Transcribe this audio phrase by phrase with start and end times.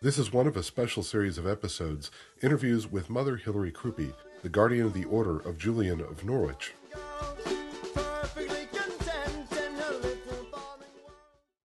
[0.00, 4.48] This is one of a special series of episodes, interviews with Mother Hilary Crupi, the
[4.48, 6.72] guardian of the Order of Julian of Norwich.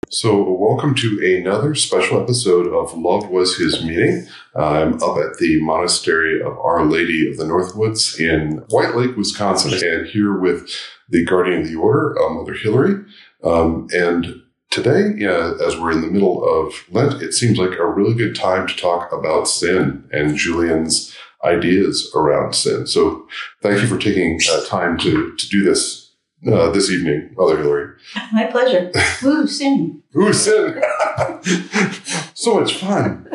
[0.09, 4.25] So, welcome to another special episode of Love Was His Meaning.
[4.55, 9.73] I'm up at the Monastery of Our Lady of the Northwoods in White Lake, Wisconsin,
[9.85, 10.73] and here with
[11.09, 13.03] the guardian of the Order, uh, Mother Hilary.
[13.43, 14.42] Um, and
[14.73, 18.35] today, yeah, as we're in the middle of Lent, it seems like a really good
[18.35, 22.87] time to talk about sin and Julian's ideas around sin.
[22.87, 23.27] So,
[23.61, 26.11] thank you for taking uh, time to, to do this
[26.51, 27.95] uh, this evening, Mother Hilary.
[28.33, 28.91] My pleasure.
[29.23, 30.01] Ooh, sin.
[30.17, 30.81] Ooh, sin.
[32.33, 33.29] so much fun.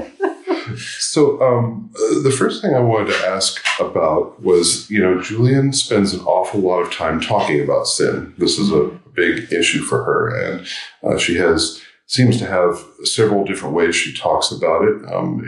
[0.76, 6.12] So, um, the first thing I wanted to ask about was, you know, Julian spends
[6.12, 8.34] an awful lot of time talking about sin.
[8.36, 10.66] This is a big issue for her, and
[11.02, 14.96] uh, she has seems to have several different ways she talks about it.
[15.12, 15.44] Um,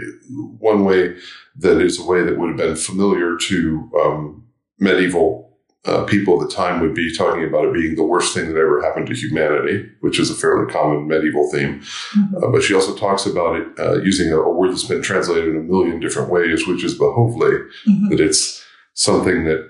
[0.58, 1.16] one way
[1.56, 4.44] that is a way that would have been familiar to um,
[4.78, 5.50] medieval
[5.86, 8.58] uh, people at the time would be talking about it being the worst thing that
[8.58, 11.80] ever happened to humanity, which is a fairly common medieval theme.
[11.80, 12.36] Mm-hmm.
[12.36, 15.48] Uh, but she also talks about it uh, using a, a, word that's been translated
[15.48, 17.52] in a million different ways, which is behovely,
[17.88, 18.08] mm-hmm.
[18.10, 18.62] that it's
[18.92, 19.66] something that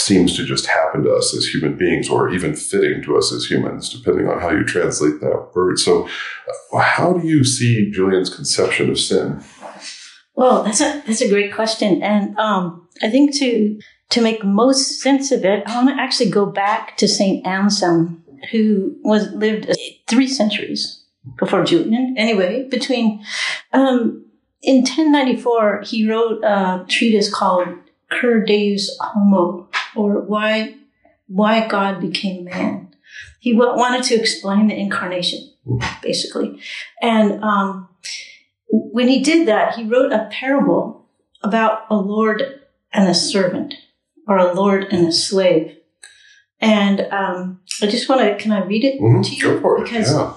[0.00, 3.44] seems to just happen to us as human beings or even fitting to us as
[3.44, 5.78] humans, depending on how you translate that word.
[5.78, 6.08] So,
[6.72, 9.42] uh, how do you see Julian's conception of sin?
[10.34, 13.78] Well, that's a that's a great question, and um, I think to
[14.10, 18.24] to make most sense of it, I want to actually go back to Saint Anselm,
[18.50, 19.70] who was lived
[20.08, 21.04] three centuries
[21.38, 22.14] before Julian.
[22.16, 23.24] Anyway, between
[23.72, 24.24] um,
[24.62, 27.68] in 1094, he wrote a treatise called
[28.10, 30.74] Cur Deus Homo, or why
[31.26, 32.88] why God became man.
[33.38, 35.52] He wanted to explain the incarnation,
[36.02, 36.60] basically,
[37.00, 37.88] and um,
[38.70, 41.08] when he did that, he wrote a parable
[41.42, 42.42] about a lord
[42.92, 43.74] and a servant
[44.26, 45.76] or a lord and a slave.
[46.60, 49.22] And um, I just want to, can I read it mm-hmm.
[49.22, 49.42] to you?
[49.42, 49.84] Go for it.
[49.84, 50.34] Because, yeah.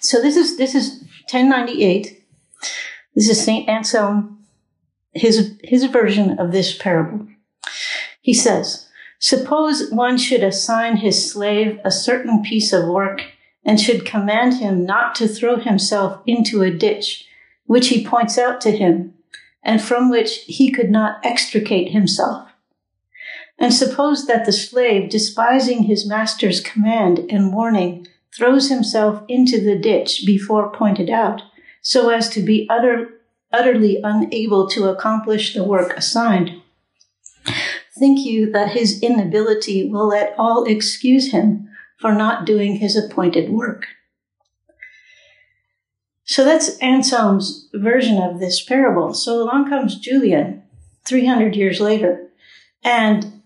[0.00, 1.00] So this is, this is
[1.30, 2.24] 1098.
[3.14, 3.68] This is St.
[3.68, 4.39] Anselm,
[5.12, 7.26] his, his version of this parable.
[8.20, 8.88] He says,
[9.18, 13.22] Suppose one should assign his slave a certain piece of work
[13.64, 17.26] and should command him not to throw himself into a ditch,
[17.66, 19.14] which he points out to him,
[19.62, 22.48] and from which he could not extricate himself.
[23.58, 29.78] And suppose that the slave, despising his master's command and warning, throws himself into the
[29.78, 31.42] ditch before pointed out,
[31.82, 33.19] so as to be utter,
[33.52, 36.50] utterly unable to accomplish the work assigned.
[37.98, 41.68] Think you that his inability will at all excuse him
[41.98, 43.86] for not doing his appointed work?
[46.24, 49.14] So that's Anselm's version of this parable.
[49.14, 50.62] So along comes Julian,
[51.04, 52.28] 300 years later,
[52.84, 53.42] and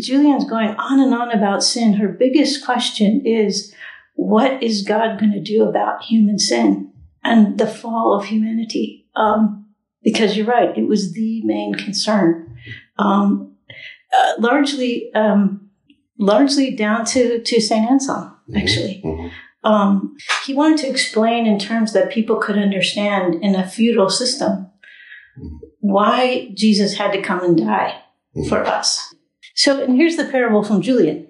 [0.00, 1.94] Julian's going on and on about sin.
[1.94, 3.72] Her biggest question is,
[4.14, 9.06] what is God going to do about human sin and the fall of humanity?
[9.18, 9.66] Um,
[10.02, 12.56] because you're right, it was the main concern,
[12.98, 13.56] um,
[14.16, 15.68] uh, largely, um,
[16.18, 18.24] largely down to to Saint Anselm.
[18.24, 18.56] Mm-hmm.
[18.56, 19.28] Actually, mm-hmm.
[19.64, 24.70] Um, he wanted to explain in terms that people could understand in a feudal system
[25.36, 25.56] mm-hmm.
[25.80, 28.00] why Jesus had to come and die
[28.36, 28.48] mm-hmm.
[28.48, 29.14] for us.
[29.54, 31.26] So, and here's the parable from Julian.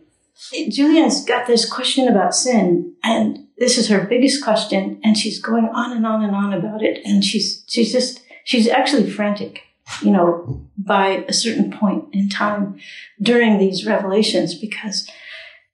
[0.70, 5.66] Julian's got this question about sin, and this is her biggest question, and she's going
[5.66, 9.62] on and on and on about it, and she's she's just she's actually frantic,
[10.02, 12.78] you know, by a certain point in time
[13.20, 15.08] during these revelations, because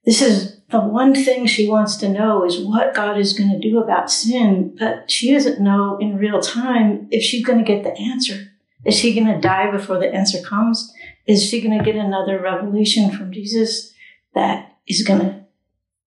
[0.05, 3.59] this is the one thing she wants to know is what God is going to
[3.59, 7.85] do about sin, but she doesn't know in real time if she's going to get
[7.85, 8.51] the answer.
[8.85, 10.93] Is she going to die before the answer comes?
[11.27, 13.95] Is she going to get another revelation from Jesus
[14.35, 15.45] that is going to,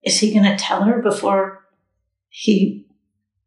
[0.04, 1.57] is he going to tell her before
[2.28, 2.86] he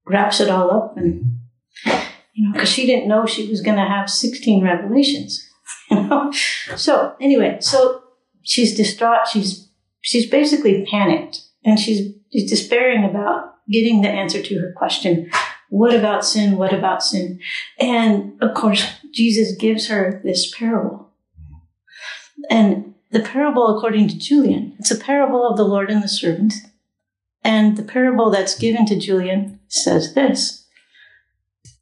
[0.05, 0.97] wraps it all up?
[0.97, 1.39] And,
[1.85, 2.07] mm-hmm.
[2.33, 5.47] you know, because she didn't know she was going to have 16 revelations,
[5.91, 6.31] you know?
[6.75, 8.03] So anyway, so
[8.43, 9.27] she's distraught.
[9.27, 9.69] She's,
[10.01, 15.29] she's basically panicked and she's, she's despairing about getting the answer to her question.
[15.69, 16.57] What about sin?
[16.57, 17.39] What about sin?
[17.79, 21.11] And of course, Jesus gives her this parable
[22.49, 26.53] and the parable, according to Julian, it's a parable of the Lord and the servant.
[27.43, 30.65] And the parable that's given to Julian says this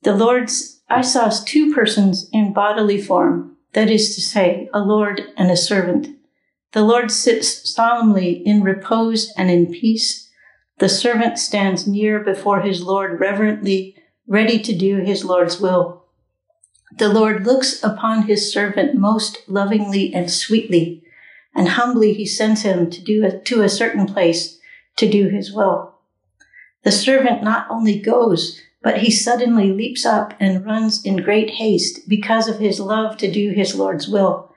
[0.04, 5.22] The Lord's, I saw two persons in bodily form, that is to say, a Lord
[5.38, 6.16] and a servant.
[6.72, 10.30] The Lord sits solemnly in repose and in peace.
[10.78, 13.96] The servant stands near before his Lord reverently,
[14.28, 16.06] ready to do his Lord's will.
[16.98, 21.04] The Lord looks upon his servant most lovingly and sweetly,
[21.56, 24.59] and humbly he sends him to do a, to a certain place
[25.00, 25.96] to do his will.
[26.84, 32.08] The servant not only goes, but he suddenly leaps up and runs in great haste
[32.08, 34.54] because of his love to do his Lord's will.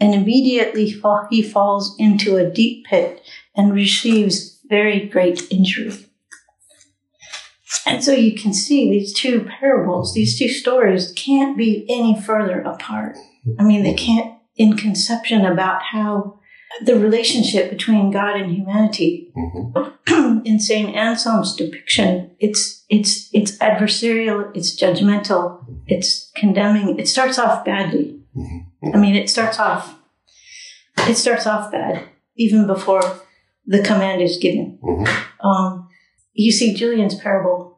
[0.00, 1.00] And immediately
[1.30, 3.22] he falls into a deep pit
[3.56, 5.92] and receives very great injury.
[7.86, 12.60] And so you can see these two parables, these two stories can't be any further
[12.60, 13.16] apart.
[13.58, 16.40] I mean, they can't in conception about how
[16.82, 19.32] the relationship between God and humanity.
[19.36, 20.42] Mm-hmm.
[20.44, 26.98] in Saint Anselm's depiction, it's it's it's adversarial, it's judgmental, it's condemning.
[26.98, 28.20] It starts off badly.
[28.36, 28.94] Mm-hmm.
[28.94, 29.98] I mean, it starts off
[30.98, 32.04] it starts off bad
[32.36, 33.02] even before
[33.66, 34.78] the command is given.
[34.82, 35.46] Mm-hmm.
[35.46, 35.88] Um,
[36.32, 37.71] you see, Julian's parable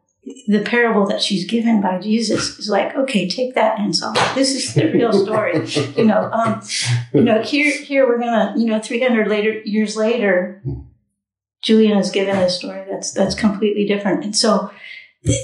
[0.47, 4.17] the parable that she's given by Jesus is like, okay, take that and solve.
[4.35, 5.67] This is the real story.
[5.97, 6.63] you know, um,
[7.13, 10.63] you know, here, here we're gonna, you know, 300 later years later,
[11.63, 14.25] Julian is given a story that's that's completely different.
[14.25, 14.71] And so,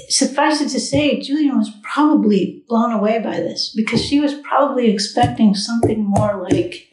[0.09, 4.91] suffice it to say, Julian was probably blown away by this because she was probably
[4.91, 6.87] expecting something more like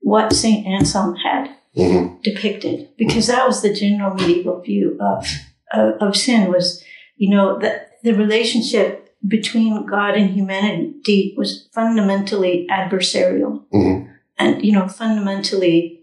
[0.00, 2.20] what Saint Anselm had mm-hmm.
[2.22, 5.26] depicted, because that was the general medieval view of
[5.72, 6.82] of, of sin was
[7.18, 13.64] you know, the, the relationship between God and humanity was fundamentally adversarial.
[13.74, 14.12] Mm-hmm.
[14.38, 16.02] And, you know, fundamentally,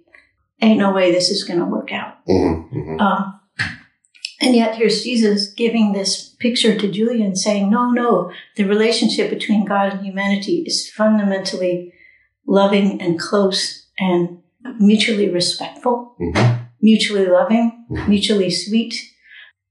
[0.62, 2.17] ain't no way this is going to work out.
[2.27, 2.77] Mm-hmm.
[2.77, 3.00] mm-hmm.
[3.00, 3.39] Um,
[4.41, 9.65] and yet here's Jesus giving this picture to Julian saying, no, no, the relationship between
[9.65, 11.94] God and humanity is fundamentally
[12.45, 14.39] loving and close and
[14.77, 16.63] mutually respectful, mm-hmm.
[16.81, 18.09] mutually loving, mm-hmm.
[18.09, 18.94] mutually sweet.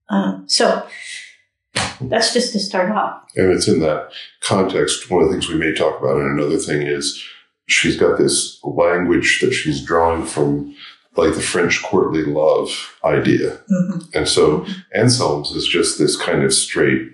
[0.08, 0.86] Um, so
[2.00, 3.22] that's just to start off.
[3.36, 4.10] And it's in that
[4.40, 5.10] context.
[5.10, 7.22] One of the things we may talk about, and another thing is
[7.66, 10.74] she's got this language that she's drawing from
[11.16, 13.58] like the French courtly love idea.
[13.70, 13.98] Mm-hmm.
[14.14, 17.08] And so Anselm's is just this kind of straight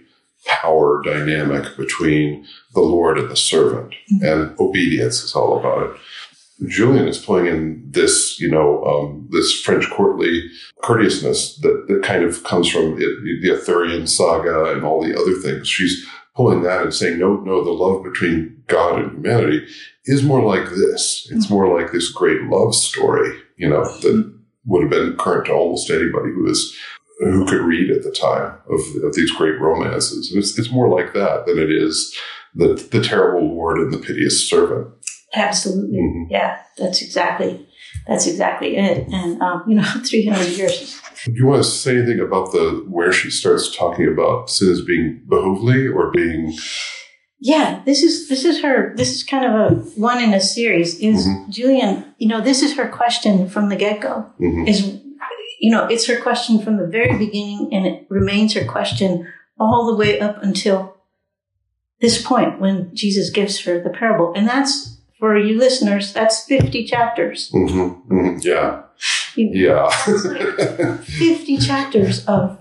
[0.47, 3.95] power dynamic between the Lord and the servant.
[4.13, 4.25] Mm-hmm.
[4.25, 6.01] And obedience is all about it.
[6.69, 10.49] Julian is pulling in this, you know, um, this French courtly
[10.83, 15.35] courteousness that, that kind of comes from it, the Arthurian saga and all the other
[15.35, 15.69] things.
[15.69, 19.67] She's pulling that and saying, no, no, the love between God and humanity
[20.05, 21.29] is more like this.
[21.31, 24.35] It's more like this great love story, you know, that
[24.67, 26.77] would have been current to almost anybody who is
[27.21, 30.31] who could read at the time of, of these great romances.
[30.31, 32.17] And it's, it's more like that than it is
[32.55, 34.89] the, the terrible lord and the piteous servant.
[35.35, 35.99] Absolutely.
[35.99, 36.33] Mm-hmm.
[36.33, 37.67] Yeah, that's exactly
[38.07, 39.09] that's exactly it.
[39.09, 41.01] And um, you know, 300 years.
[41.25, 44.81] Do you want to say anything about the where she starts talking about sin as
[44.81, 46.57] being behovely or being?
[47.39, 48.95] Yeah, this is this is her.
[48.97, 50.99] This is kind of a one in a series.
[50.99, 51.51] Is mm-hmm.
[51.51, 52.15] Julian?
[52.19, 54.31] You know, this is her question from the get go.
[54.41, 54.67] Mm-hmm.
[54.67, 55.01] Is
[55.61, 59.87] you know, it's her question from the very beginning, and it remains her question all
[59.87, 60.97] the way up until
[62.01, 66.87] this point when Jesus gives her the parable, and that's for you listeners, that's 50
[66.87, 67.51] chapters.
[67.53, 68.83] Mm-hmm, mm-hmm, yeah.
[69.37, 69.85] yeah.
[70.89, 72.59] like 50 chapters of,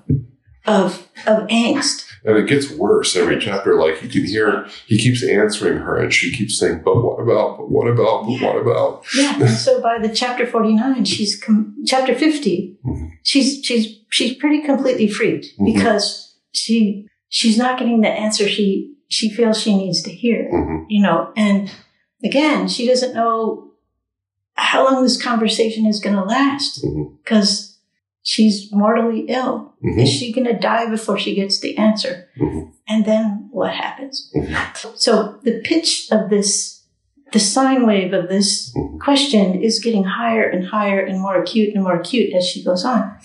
[0.66, 2.06] of, of angst.
[2.26, 3.76] And it gets worse every chapter.
[3.76, 7.58] Like you can hear, he keeps answering her and she keeps saying, but what about,
[7.60, 8.46] but what about, but yeah.
[8.46, 9.06] what about?
[9.16, 9.40] Yeah.
[9.40, 13.06] And so by the chapter 49, she's, com- chapter 50, mm-hmm.
[13.24, 15.66] she's, she's, she's pretty completely freaked mm-hmm.
[15.66, 20.84] because she, she's not getting the answer she, she feels she needs to hear, mm-hmm.
[20.90, 21.72] you know, and
[22.24, 23.72] again, she doesn't know
[24.60, 26.86] how long this conversation is going to last
[27.24, 27.74] because mm-hmm.
[28.24, 29.74] she's mortally ill.
[29.84, 30.00] Mm-hmm.
[30.00, 32.30] Is she going to die before she gets the answer?
[32.40, 32.72] Mm-hmm.
[32.88, 34.32] And then what happens?
[34.36, 34.90] Mm-hmm.
[34.96, 36.84] So the pitch of this,
[37.32, 38.98] the sine wave of this mm-hmm.
[39.00, 42.84] question is getting higher and higher and more acute and more acute as she goes
[42.84, 43.18] on.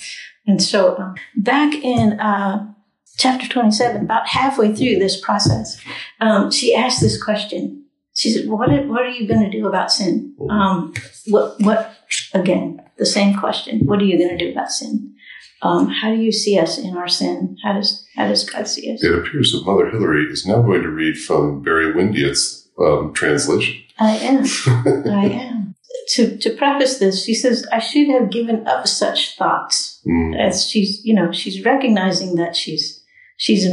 [0.47, 2.73] And so um, back in uh,
[3.17, 5.81] chapter 27, about halfway through this process,
[6.21, 7.84] um, she asked this question
[8.15, 10.35] she said, "What are, what are you going to do about sin?
[10.49, 10.95] Um,
[11.27, 11.97] what what
[12.33, 12.81] again?
[12.97, 13.81] The same question.
[13.87, 15.15] What are you going to do about sin?
[15.63, 17.57] Um, how do you see us in our sin?
[17.65, 20.83] How does how does God see us?" It appears that Mother Hilary is now going
[20.83, 23.83] to read from Barry Windeatt's um, translation.
[23.99, 24.45] I am.
[25.11, 25.75] I am.
[26.11, 30.39] To to preface this, she says, "I should have given up such thoughts." Mm.
[30.39, 33.03] As she's, you know, she's recognizing that she's
[33.37, 33.67] she's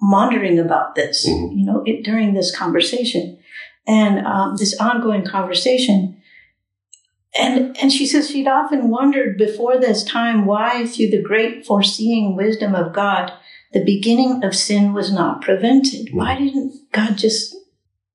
[0.00, 1.58] wondering about this, mm-hmm.
[1.58, 3.38] you know, it, during this conversation
[3.86, 6.20] and um, this ongoing conversation.
[7.38, 12.36] And, and she says she'd often wondered before this time why, through the great foreseeing
[12.36, 13.32] wisdom of God,
[13.72, 16.10] the beginning of sin was not prevented.
[16.12, 17.56] Why didn't God just,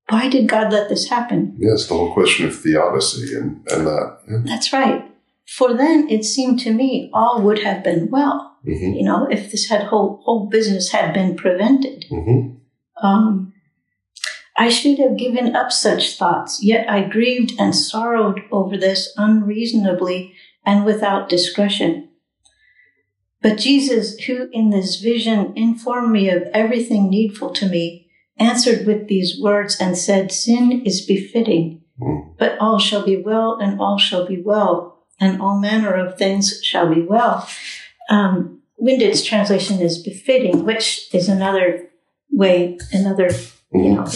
[0.07, 1.57] why did God let this happen?
[1.59, 4.19] Yes, the whole question of theodicy and, and that.
[4.29, 4.37] Yeah.
[4.45, 5.05] That's right.
[5.45, 8.57] For then it seemed to me all would have been well.
[8.63, 12.05] hmm You know, if this had whole, whole business had been prevented.
[12.09, 12.51] hmm
[13.03, 13.48] Um,
[14.59, 20.33] I should have given up such thoughts, yet I grieved and sorrowed over this unreasonably
[20.65, 22.09] and without discretion.
[23.41, 29.07] But Jesus, who in this vision informed me of everything needful to me, answered with
[29.07, 32.37] these words and said, Sin is befitting, Mm.
[32.37, 36.61] but all shall be well, and all shall be well, and all manner of things
[36.63, 37.47] shall be well.
[38.09, 41.89] Um, Windeatt's translation is befitting, which is another
[42.31, 43.31] way, another
[43.73, 44.07] you know,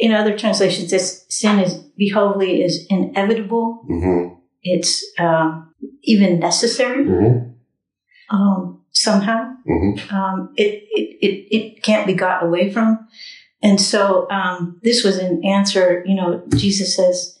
[0.00, 3.84] in other translations, this sin is behovely is inevitable.
[3.86, 7.38] hmm It's um, even necessary hmm
[8.30, 9.40] um, somehow.
[9.66, 12.88] hmm Um, it, it it it can't be got away from.
[13.62, 16.02] And so um, this was an answer.
[16.06, 17.38] You know, Jesus says,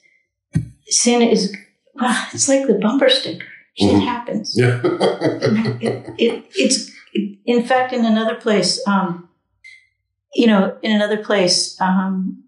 [0.88, 1.54] "Sin is
[1.94, 3.46] well, it's like the bumper sticker.
[3.74, 4.04] Shit Mhm.
[4.12, 4.54] happens.
[4.58, 4.80] Yeah.
[5.80, 6.90] it, it, it's
[7.44, 9.28] in fact in another place um,
[10.34, 12.44] you know in another place um,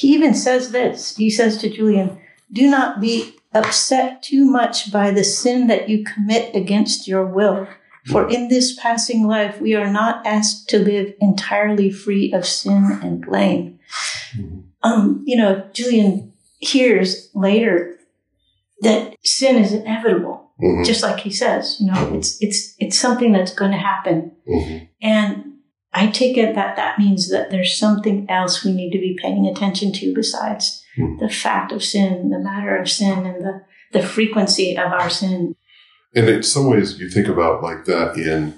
[0.00, 2.08] he even says this he says to julian
[2.52, 7.66] do not be upset too much by the sin that you commit against your will
[8.10, 12.82] for in this passing life we are not asked to live entirely free of sin
[13.02, 13.78] and blame
[14.82, 17.96] um, you know julian hears later
[18.82, 20.84] that sin is inevitable Mhm.
[20.84, 24.88] just like he says you know it's it's it's something that's going to happen Mhm.
[25.00, 25.47] and
[25.92, 29.46] i take it that that means that there's something else we need to be paying
[29.46, 31.16] attention to besides Hmm.
[31.18, 35.54] the fact of sin the matter of sin and the the frequency of our sin
[36.14, 38.54] And in some ways, you think about like that in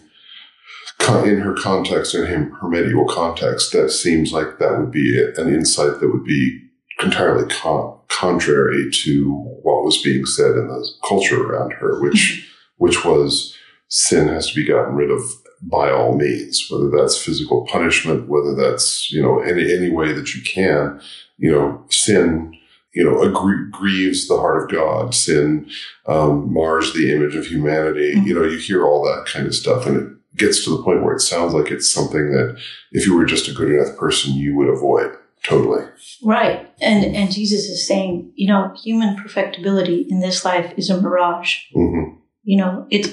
[1.27, 5.53] in her context, in him, her medieval context, that seems like that would be an
[5.53, 6.61] insight that would be
[7.03, 9.33] entirely con- contrary to
[9.63, 13.55] what was being said in the culture around her, which which was
[13.89, 15.23] sin has to be gotten rid of
[15.63, 20.35] by all means, whether that's physical punishment, whether that's you know any any way that
[20.35, 21.01] you can,
[21.39, 22.57] you know, sin.
[22.93, 25.15] You know, agree, grieves the heart of God.
[25.15, 25.71] Sin
[26.07, 28.15] um, mars the image of humanity.
[28.17, 28.27] Mhm.
[28.27, 31.05] You know, you hear all that kind of stuff, and it gets to the point
[31.05, 32.59] where it sounds like it's something that
[32.91, 35.13] if you were just a good enough person, you would avoid
[35.45, 35.85] totally.
[36.23, 41.01] right and and jesus is saying you know human perfectibility in this life is a
[41.01, 42.03] mirage hmm
[42.43, 43.09] you know it's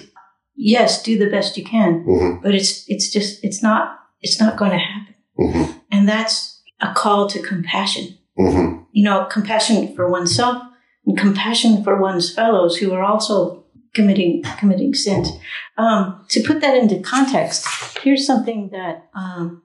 [0.58, 4.58] yes do the best you can hmm but it's it's just it's not it's not
[4.58, 5.16] going to happen.
[5.38, 8.18] Hmm and that's a call to compassion.
[8.36, 10.62] Hmm you know compassion for oneself
[11.06, 15.30] and compassion for one's fellows who are also committing committing sins.
[15.78, 17.66] Um, to put that into context
[18.02, 19.62] here's something that um,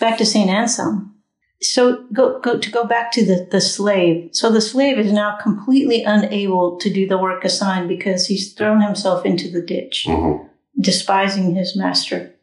[0.00, 1.14] back to saint anselm
[1.62, 5.36] so go, go to go back to the, the slave so the slave is now
[5.42, 10.36] completely unable to do the work assigned because he's thrown himself into the ditch hmm
[10.80, 12.34] despising his master.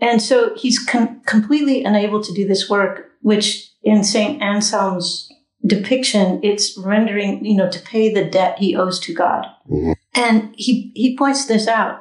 [0.00, 4.42] And so he's com- completely unable to do this work, which in St.
[4.42, 5.28] Anselm's
[5.66, 9.46] depiction, it's rendering, you know, to pay the debt he owes to God.
[9.70, 9.94] Mhm.
[10.14, 11.94] And he, he points this out.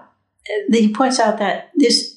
[0.49, 2.14] Uh, He points out that this,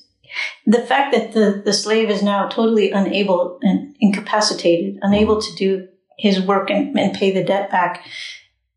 [0.67, 5.89] the fact that the, the slave is now totally unable and incapacitated, unable to do
[6.19, 8.05] his work and, and pay the debt back,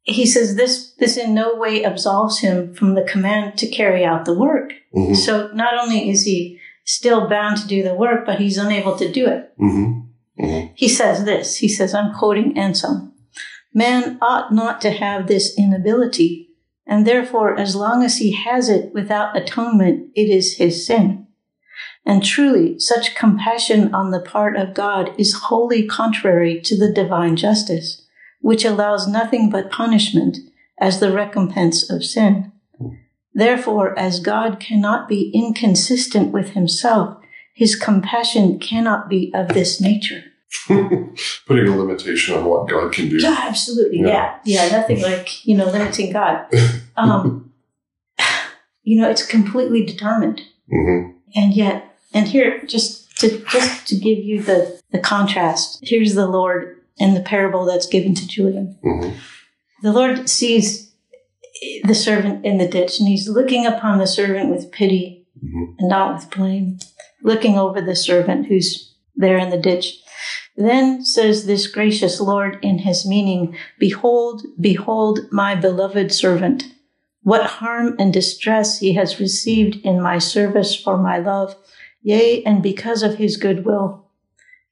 [0.04, 4.26] he says this, this in no way absolves him from the command to carry out
[4.26, 4.74] the work.
[4.94, 8.96] hmm So not only is he still bound to do the work, but he's unable
[8.98, 9.52] to do it.
[9.58, 10.02] hmm
[10.40, 11.58] hmm He says this.
[11.58, 13.14] He says, I'm quoting Anselm.
[13.74, 16.50] Man ought not to have this inability,
[16.86, 21.28] and therefore, as long as he has it without atonement, it is his sin.
[22.06, 27.36] And truly, such compassion on the part of God is wholly contrary to the divine
[27.36, 28.02] justice,
[28.40, 30.38] which allows nothing but punishment
[30.80, 32.52] as the recompense of sin.
[33.34, 37.18] Therefore, as God cannot be inconsistent with himself,
[37.54, 40.24] his compassion cannot be of this nature.
[40.68, 43.18] Putting a limitation on what God can do.
[43.18, 44.00] Yeah, absolutely.
[44.00, 44.38] Yeah.
[44.44, 44.68] Yeah.
[44.70, 46.48] Nothing like, you know, limiting God.
[46.98, 47.54] Um,
[48.84, 50.42] you know, it's completely determined.
[50.70, 56.16] hmm And yet, and here, just to, just to give you the, the contrast, here's
[56.16, 58.78] the Lord in the parable that's given to Julian.
[58.84, 59.10] hmm
[59.82, 60.92] The Lord sees
[61.84, 65.76] the servant in the ditch and he's looking upon the servant with pity Mhm.
[65.80, 66.78] and not with blame,
[67.24, 70.00] looking over the servant who's there in the ditch.
[70.56, 76.66] Then says this gracious Lord in his meaning, Behold, behold my beloved servant.
[77.24, 81.56] What harm and distress he has received in my service for my love,
[82.02, 84.06] yea, and because of his goodwill.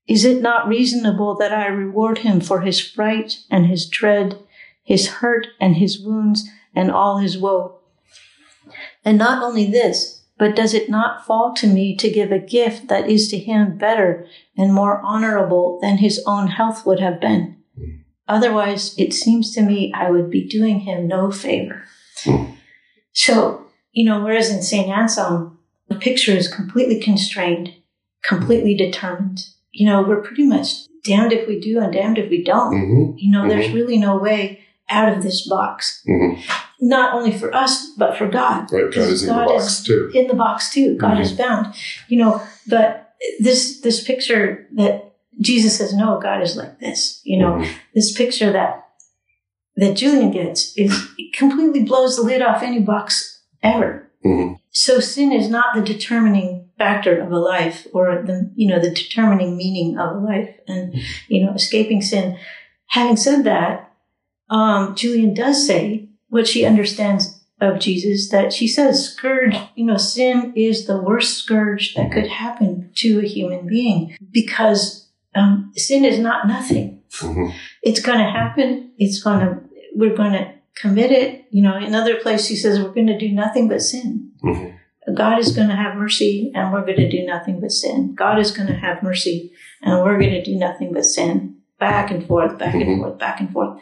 [0.08, 4.40] Is it not reasonable that I reward him for his fright and his dread,
[4.84, 7.80] his hurt and his wounds, and all his woe?
[9.06, 12.88] And not only this, but does it not fall to me to give a gift
[12.88, 14.26] that is to him better
[14.58, 17.58] and more honorable than his own health would have been?
[18.28, 21.84] Otherwise, it seems to me I would be doing him no favor.
[22.24, 22.46] Hmm.
[23.12, 24.88] So, you know, whereas in St.
[24.88, 25.59] Anselm,
[25.90, 27.74] the picture is completely constrained,
[28.24, 29.46] completely determined.
[29.72, 32.74] You know, we're pretty much damned if we do and damned if we don't.
[32.74, 33.18] Mm-hmm.
[33.18, 36.04] You know, there's really no way out of this box.
[36.08, 36.42] Mm-hmm.
[36.82, 38.72] Not only for us, but for God.
[38.72, 38.92] Right.
[38.92, 40.12] God is in the box is too.
[40.14, 40.98] In the box too.
[40.98, 41.74] God is bound.
[42.08, 47.22] You know, but this this picture that Jesus says, no, God is like this.
[47.24, 47.70] You know, Mhm.
[47.94, 48.86] this picture that
[49.76, 54.10] that Julian gets is it completely blows the lid off any box ever.
[54.26, 54.59] Mhm.
[54.72, 58.92] So sin is not the determining factor of a life or the you know the
[58.92, 60.96] determining meaning of a life and
[61.28, 62.38] you know escaping sin.
[62.88, 63.94] Having said that,
[64.50, 69.98] um, Julian does say what she understands of Jesus that she says scourge, you know,
[69.98, 76.06] sin is the worst scourge that could happen to a human being because um, sin
[76.06, 77.02] is not nothing.
[77.12, 77.54] Mhm.
[77.84, 78.92] It's going to happen.
[78.98, 79.60] It's going to,
[79.94, 81.46] we're going to commit it.
[81.52, 84.29] You know, in another place she says we're going to do nothing but sin.
[84.44, 84.76] Mhm.
[85.16, 88.14] God is going to have mercy and we're going to do nothing but sin.
[88.16, 91.56] God is going to have mercy and we're going to do nothing but sin.
[91.80, 93.00] Back and forth, back and Mhm.
[93.00, 93.80] forth, back and forth.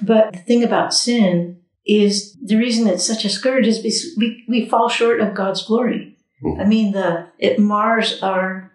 [0.00, 4.44] But the thing about sin is the reason it's such a scourge is because we,
[4.48, 6.16] we fall short of God's glory.
[6.42, 6.60] Mhm.
[6.60, 8.72] I mean, the, it mars our,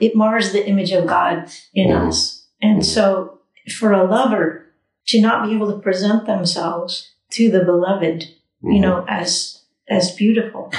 [0.00, 2.08] it mars the image of God in Mhm.
[2.08, 2.46] us.
[2.60, 3.38] And so
[3.78, 4.66] for a lover
[5.06, 8.24] to not be able to present themselves to the beloved,
[8.62, 8.80] you Mhm.
[8.80, 9.61] know, as
[9.92, 10.72] as beautiful,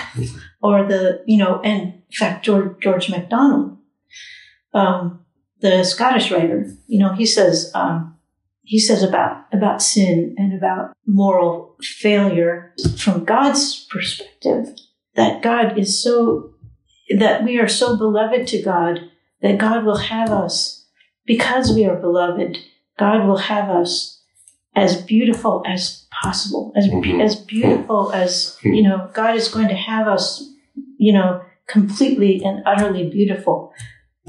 [0.61, 3.77] or the you know, and in fact, George George MacDonald,
[4.73, 5.25] um,
[5.59, 8.17] the Scottish writer, you know, he says um,
[8.63, 14.67] he says about about sin and about moral failure from God's perspective
[15.15, 16.53] that God is so
[17.17, 18.99] that we are so beloved to God
[19.41, 20.85] that God will have us
[21.25, 22.57] because we are beloved.
[22.97, 24.12] God will have us
[24.75, 27.21] as beautiful as possible, as Mhm.
[27.23, 29.09] as beautiful as you know.
[29.13, 30.49] God is going to have us,
[30.97, 33.71] you know, completely and utterly beautiful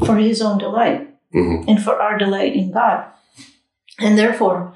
[0.05, 1.65] for His own delight Mhm.
[1.69, 3.05] and for our delight in God,
[4.01, 4.75] and therefore,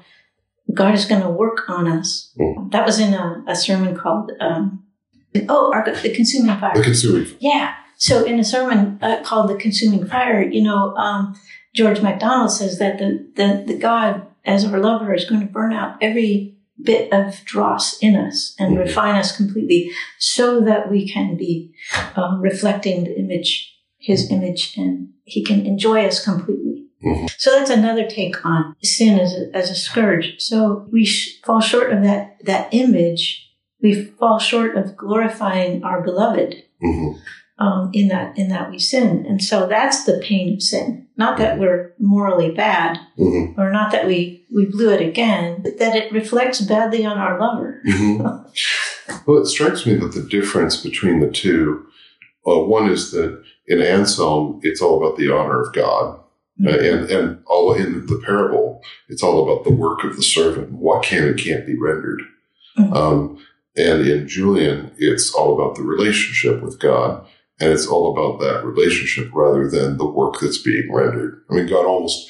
[0.73, 2.33] God is going to work on us.
[2.39, 2.71] Mhm.
[2.71, 4.83] That was in a, a sermon called um,
[5.47, 7.27] "Oh, our, the Consuming Fire." The consuming.
[7.39, 7.73] Yeah.
[7.97, 11.35] So in a sermon uh, called "The Consuming Fire," you know, um,
[11.75, 15.71] George MacDonald says that the, the the God as our lover is going to burn
[15.73, 18.79] out every bit of dross in us and Mhm.
[18.85, 21.53] refine us completely, so that we can be
[22.15, 23.51] um, reflecting the image,
[23.97, 26.85] His image, and He can enjoy us completely.
[27.05, 27.29] Mhm.
[27.37, 30.27] So that's another take on sin as a, as a scourge.
[30.39, 33.45] So we sh- fall short of that that image.
[33.81, 36.51] We fall short of glorifying our beloved
[36.83, 37.15] Mhm.
[37.57, 41.07] um, in that in that we sin, and so that's the pain of sin.
[41.19, 43.57] Not that we're morally bad, Mhm.
[43.57, 47.37] or not that we we blew it again, but that it reflects badly on our
[47.39, 47.81] lover.
[47.85, 48.45] Mhm.
[49.25, 51.83] Well, it strikes me that the difference between the two,
[52.47, 56.19] uh, one is that in Anselm, it's all about the honor of God.
[56.65, 60.71] Uh, and, and all in the parable, it's all about the work of the servant,
[60.73, 62.21] what can and can't be rendered.
[62.77, 62.95] Mhm.
[62.95, 63.37] Um,
[63.75, 67.25] and in Julian, it's all about the relationship with God.
[67.59, 71.41] And it's all about that relationship rather than the work that's being rendered.
[71.49, 72.29] I mean, God almost,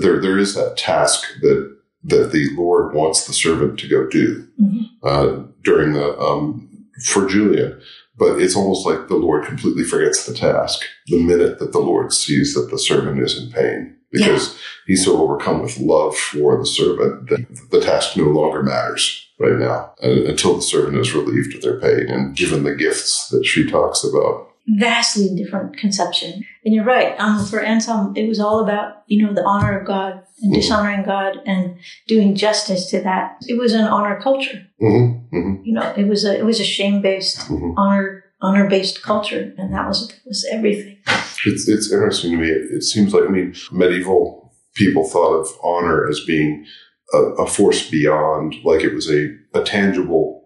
[0.00, 4.46] there, there is that task that, that the Lord wants the servant to go do,
[4.60, 4.84] Mhm.
[5.02, 6.68] uh, during the, um,
[7.06, 7.80] for Julian.
[8.18, 12.12] But it's almost like the Lord completely forgets the task the minute that the Lord
[12.12, 14.56] sees that the servant is in pain because
[14.86, 19.58] he's so overcome with love for the servant that the task no longer matters right
[19.58, 23.44] now uh, until the servant is relieved of their pain and given the gifts that
[23.46, 24.48] she talks about.
[24.68, 27.18] Vastly different conception, and you're right.
[27.18, 30.54] Um, for Anselm, it was all about you know the honor of God and Mhm.
[30.54, 31.74] dishonoring God and
[32.06, 33.38] doing justice to that.
[33.48, 34.62] It was an honor culture.
[34.80, 37.76] Mm-hmm, mm-hmm, You know, it was a it was a shame based mm-hmm.
[37.76, 40.98] honor honor based culture, and that was was everything.
[41.44, 42.46] It's, it's interesting to me.
[42.48, 46.64] It, it seems like, I mean, medieval people thought of honor as being
[47.12, 50.44] a, a force beyond, like it was a, a tangible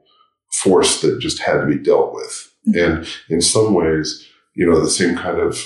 [0.62, 2.50] force that just had to be dealt with.
[2.74, 5.58] And in some ways, you know, the same kind of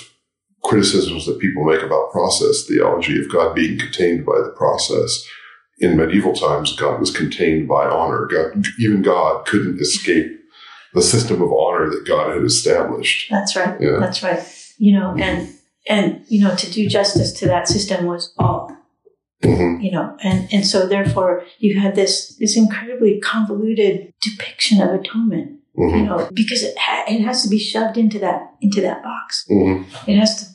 [0.63, 5.27] criticisms that people make about process theology of God being contained by the process.
[5.79, 8.27] In medieval times, God was contained by honor.
[8.27, 10.27] God, even God couldn't escape
[10.93, 13.31] the system of honor that God had established.
[13.31, 13.79] That's right.
[13.81, 13.97] Yeah.
[13.99, 14.43] That's right.
[14.77, 15.49] You know, and
[15.87, 18.75] and you know, to do justice to that system was all.
[19.43, 24.91] hmm You know, and and so therefore you had this this incredibly convoluted depiction of
[24.91, 25.60] atonement.
[25.75, 29.03] You hmm know, because it ha- it has to be shoved into that into that
[29.03, 29.45] box.
[29.47, 30.45] hmm It has to.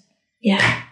[0.40, 0.82] Yeah.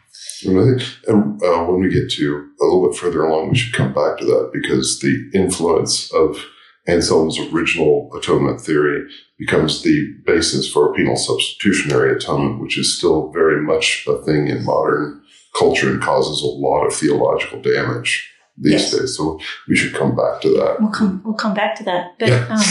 [0.46, 3.74] And I think uh, when we get to a little bit further along, we should
[3.74, 6.44] come back to that because the influence of
[6.86, 9.06] Anselm's original atonement theory
[9.38, 14.64] becomes the basis for penal substitutionary atonement, which is still very much a thing in
[14.64, 15.22] modern
[15.58, 18.90] culture and causes a lot of theological damage these Yes.
[18.92, 19.16] days.
[19.16, 19.38] So
[19.68, 20.76] we should come back to that.
[20.80, 22.18] We'll come we'll come back to that.
[22.18, 22.46] But Yeah.
[22.50, 22.64] um,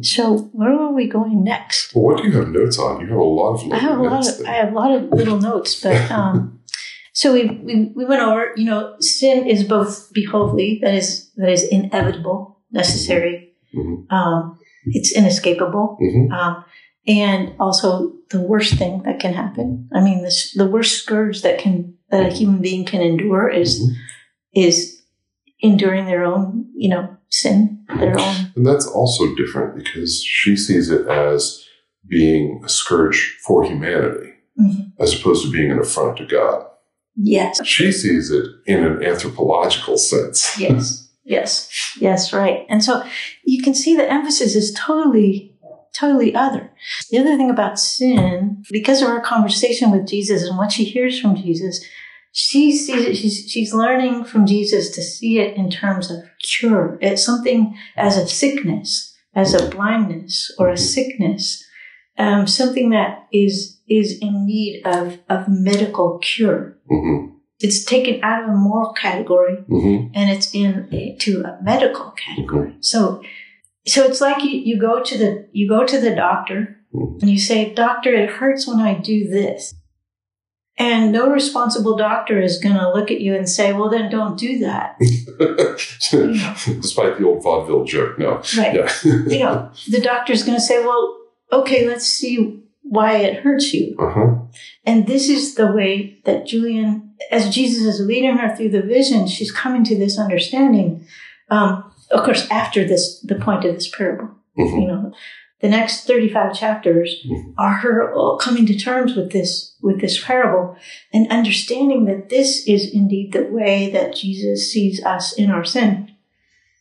[0.02, 1.94] so where are we going next?
[1.94, 3.00] Well, what do you have notes on?
[3.00, 4.48] You have a lot of I have a lot of there.
[4.48, 6.60] I have a lot of little notes, but um,
[7.12, 8.52] so we, we we went over.
[8.56, 13.52] You know, sin is both behovely, that is that is inevitable, necessary.
[13.76, 14.10] Mhm.
[14.12, 16.30] Um, it's inescapable, Mhm.
[16.32, 16.64] um,
[17.06, 19.88] and also the worst thing that can happen.
[19.92, 23.80] I mean, this the worst scourge that can that a human being can endure is
[23.80, 23.94] Mhm.
[24.54, 25.02] Is
[25.60, 28.52] enduring their own, you know, sin, their own.
[28.56, 31.64] And that's also different because she sees it as
[32.06, 34.92] being a scourge for humanity Mhm.
[34.98, 36.66] as opposed to being an affront to God.
[37.16, 40.58] Yes, She sees it in an anthropological sense.
[40.58, 41.68] yes, yes,
[42.00, 42.66] yes, right.
[42.68, 43.02] And so
[43.44, 45.54] you can see the emphasis is totally,
[45.94, 46.70] totally other.
[47.10, 51.20] The other thing about sin, because of our conversation with Jesus and what she hears
[51.20, 51.84] from Jesus,
[52.32, 56.98] she sees it, she's, she's learning from Jesus to see it in terms of cure.
[57.00, 61.62] It's something as a sickness, as a blindness or a sickness,
[62.18, 66.78] um, something that is, is in need of, of medical cure.
[66.88, 67.26] hmm
[67.60, 72.10] It's taken out of a moral category hmm and it's in a, to a medical
[72.12, 72.76] category.
[72.80, 73.22] So,
[73.86, 77.22] so it's like you, you go to the you go to the doctor Mhm.
[77.22, 79.74] and you say, "Doctor, it hurts when I do this,"
[80.82, 84.36] and no responsible doctor is going to look at you and say, "Well, then don't
[84.38, 84.96] do that."
[86.10, 88.42] Despite the old vaudeville joke, no.
[88.56, 88.74] Right?
[88.74, 88.92] Yeah.
[89.04, 91.18] You know, the doctor's going to say, "Well,
[91.52, 94.36] okay, let's see why it hurts you." uh-huh.
[94.84, 99.26] And this is the way that Julian, as Jesus is leading her through the vision,
[99.28, 101.06] she's coming to this understanding.
[101.50, 104.80] Um, of course, after this, the point of this parable, Mhm.
[104.82, 105.12] you know,
[105.62, 107.54] the next 35 chapters Mhm.
[107.56, 110.76] are her coming to terms with this, with this parable
[111.12, 116.10] and understanding that this is indeed the way that Jesus sees us in our sin.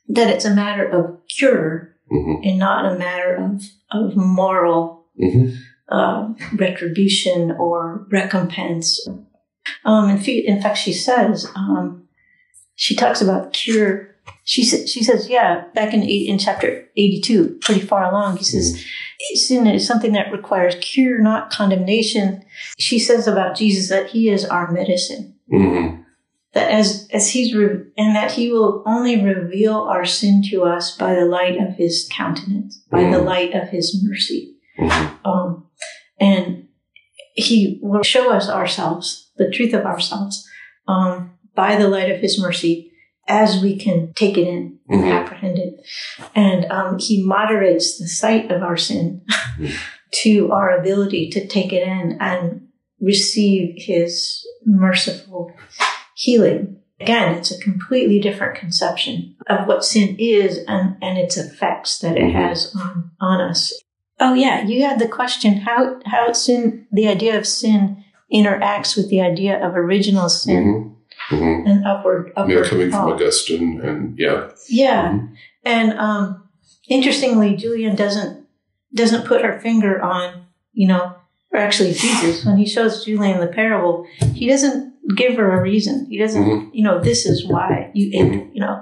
[0.10, 5.52] That it's a matter of cure hmm and not a matter of, of moral hmm
[5.89, 9.06] uh, retribution or recompense.
[9.84, 12.08] Um, in, fe- in fact, she says um,
[12.76, 14.11] she talks about cure.
[14.44, 18.44] She sa- she says, yeah, back in eight, in chapter eighty-two, pretty far along, he
[18.44, 18.84] says
[19.36, 22.44] sin is something that requires cure, not condemnation.
[22.80, 25.36] She says about Jesus that he is our medicine.
[25.50, 26.02] hmm
[26.54, 30.98] That as as he's re- and that he will only reveal our sin to us
[30.98, 33.26] by the light of his countenance, by the Mm.
[33.26, 35.68] light of his mercy hmm um,
[36.20, 36.68] and
[37.36, 40.48] he will show us ourselves, the truth of ourselves,
[40.88, 42.90] um, by the light of his mercy
[43.32, 45.10] as we can take it in, Mhm.
[45.12, 45.74] apprehend it.
[46.36, 49.22] And um, he moderates the sight of our sin
[49.58, 49.72] Mhm.
[50.24, 52.67] to our ability to take it in and
[53.00, 55.52] receive his merciful
[56.15, 56.78] healing.
[57.00, 62.17] Again, it's a completely different conception of what sin is and, and its effects that
[62.17, 62.34] it Mhm.
[62.34, 63.74] has on, on us.
[64.20, 69.10] Oh yeah, you had the question how how sin the idea of sin interacts with
[69.10, 70.88] the idea of original sin hmm
[71.32, 73.10] hmm and upward upward Yeah, coming from.
[73.10, 74.50] Augustine and yeah.
[74.70, 75.36] Yeah, Mhm.
[75.65, 76.44] and um,
[76.89, 78.46] interestingly, Julian doesn't
[78.94, 81.15] doesn't put her finger on you know,
[81.52, 86.08] or actually Jesus when he shows Julian the parable, he doesn't give her a reason.
[86.10, 86.70] He doesn't Mhm.
[86.74, 88.54] you know this is why you ate Mhm.
[88.56, 88.78] you know.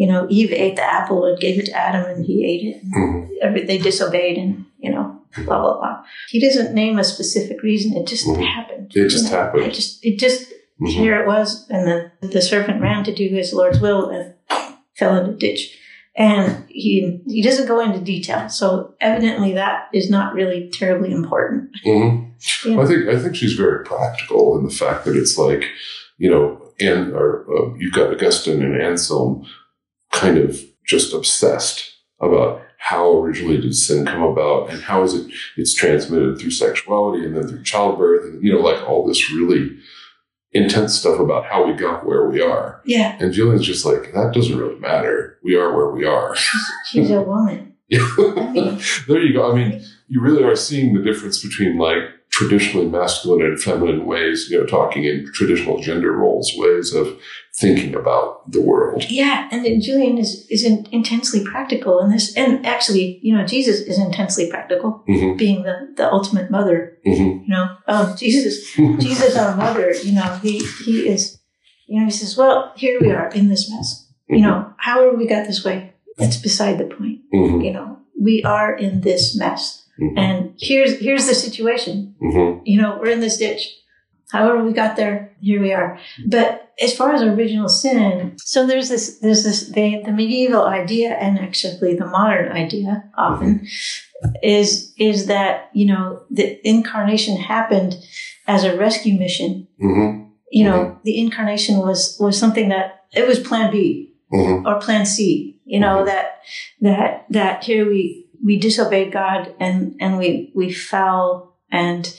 [0.00, 2.78] You know, Eve ate the apple and gave it to Adam, and he ate it.
[2.94, 3.20] hmm
[3.66, 5.06] they disobeyed and you know
[5.46, 5.96] blah blah blah
[6.28, 8.42] he doesn't name a specific reason it just Mhm.
[8.56, 9.38] happened It just know?
[9.38, 9.64] happened.
[9.66, 10.88] it just it just Mhm.
[10.88, 14.34] here it was and then the servant ran to do his lord's will and
[14.96, 15.76] fell in a ditch
[16.16, 21.70] and he he doesn't go into detail so evidently that is not really terribly important
[21.84, 22.24] hmm
[22.64, 22.80] Yeah.
[22.80, 25.64] I think I think she's very practical in the fact that it's like,
[26.16, 26.46] you know,
[26.80, 29.44] and or uh, you've got Augustine and Anselm
[30.12, 31.78] kind of just obsessed
[32.20, 37.24] about how originally did sin come about and how is it it's transmitted through sexuality
[37.26, 39.76] and then through childbirth and you know like all this really
[40.52, 42.80] intense stuff about how we got where we are.
[42.84, 43.16] Yeah.
[43.20, 45.38] And Julian's just like that doesn't really matter.
[45.42, 46.34] We are where we are.
[46.86, 47.66] She's a woman.
[47.90, 48.06] Yeah.
[48.18, 49.50] I mean- there you go.
[49.50, 52.02] I mean, you really are seeing the difference between like
[52.40, 57.20] traditionally masculine and feminine ways, you know, talking in traditional gender roles, ways of
[57.54, 59.04] thinking about the world.
[59.10, 63.44] Yeah, and then Julian is is in, intensely practical in this, and actually, you know,
[63.44, 66.96] Jesus is intensely practical, hmm being the the ultimate mother.
[67.04, 69.92] hmm You know, um, Jesus, Jesus, our mother.
[70.06, 71.38] You know, he he is.
[71.86, 74.06] You know, he says, "Well, here we are in this mess.
[74.28, 77.20] You know, how however we got this way, it's beside the point.
[77.32, 77.98] hmm You know,
[78.28, 82.14] we are in this mess, hmm and here's here's the situation.
[82.20, 83.62] hmm You know, we're in this ditch.
[84.32, 85.98] However we got there, here we are.
[86.26, 91.10] But as far as original sin, so there's this, there's this, the, the medieval idea
[91.10, 93.66] and actually the modern idea often
[94.42, 97.96] is, is that, you know, the incarnation happened
[98.46, 99.66] as a rescue mission.
[99.80, 104.78] hmm You know, the incarnation was, was something that it was plan B hmm or
[104.80, 106.26] plan C, you know, that,
[106.80, 112.12] that, that here we, we disobeyed God and, and we, we fell and,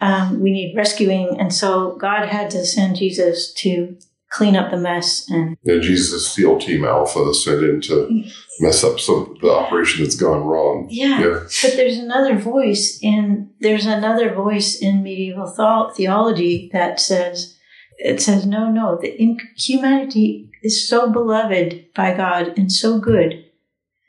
[0.00, 1.38] um, we need rescuing.
[1.40, 3.96] And so God had to send Jesus to
[4.30, 5.28] clean up the mess.
[5.28, 8.24] And And Jesus' SEAL Team Alpha sent in to
[8.60, 10.86] mess up some the operation that's gone wrong.
[10.90, 11.38] yeah, Yeah.
[11.62, 17.56] but there's another voice in, there's another voice in medieval thought, theology that says,
[17.98, 23.44] it says, no, no, the in, humanity is so beloved by God and so good.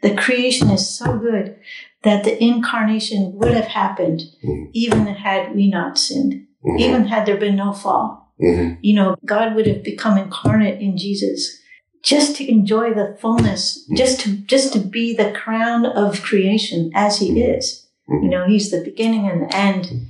[0.02, 1.58] The creation is so good
[2.04, 4.70] that the incarnation would have happened Mhm.
[4.74, 6.80] even had we not sinned, Mhm.
[6.80, 8.34] even had there been no fall.
[8.42, 8.78] Mhm.
[8.82, 11.60] You know, God would have become incarnate in Jesus
[12.02, 17.20] just to enjoy the fullness, just to just to be the crown of creation as
[17.20, 17.88] he is.
[18.10, 18.24] Mhm.
[18.24, 20.08] You know, he's the beginning and the end,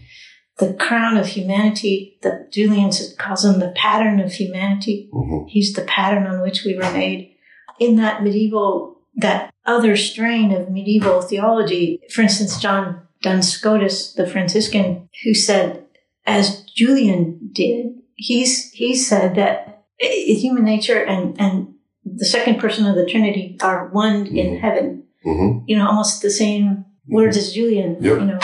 [0.60, 2.20] the crown of humanity.
[2.22, 5.10] The Julian calls him the pattern of humanity.
[5.48, 7.32] He's the pattern on which we were made.
[7.80, 14.26] In that medieval, that other strain of medieval theology, for instance, John Duns Scotus, the
[14.28, 15.86] Franciscan, who said,
[16.26, 21.74] as Julian did, he's he said that human nature and and
[22.06, 24.60] the second person of the Trinity are one in Mhm.
[24.60, 25.04] heaven.
[25.26, 25.64] Mhm.
[25.68, 27.98] You know, almost the same words as Julian.
[28.02, 28.20] Yep.
[28.20, 28.40] You know,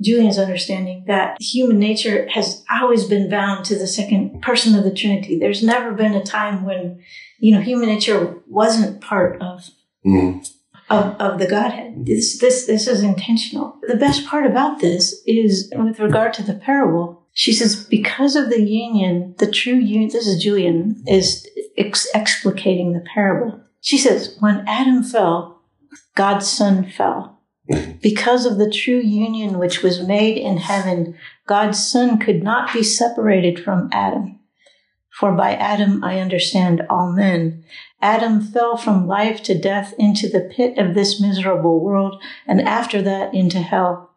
[0.00, 4.94] Julian's understanding that human nature has always been bound to the second person of the
[5.00, 5.38] Trinity.
[5.38, 7.00] There's never been a time when,
[7.40, 9.70] you know, human nature wasn't part of
[10.06, 10.30] Mhm.
[10.92, 12.06] Of, of the Godhead.
[12.06, 13.78] This this this is intentional.
[13.86, 17.22] The best part about this is with regard to the parable.
[17.32, 20.10] She says because of the union, the true union.
[20.10, 23.60] This is Julian is ex- explicating the parable.
[23.80, 25.62] She says when Adam fell,
[26.14, 27.38] God's Son fell.
[28.02, 32.82] Because of the true union which was made in heaven, God's Son could not be
[32.82, 34.40] separated from Adam.
[35.12, 37.64] For by Adam I understand all men.
[38.02, 43.00] Adam fell from life to death into the pit of this miserable world, and after
[43.00, 44.10] that into hell.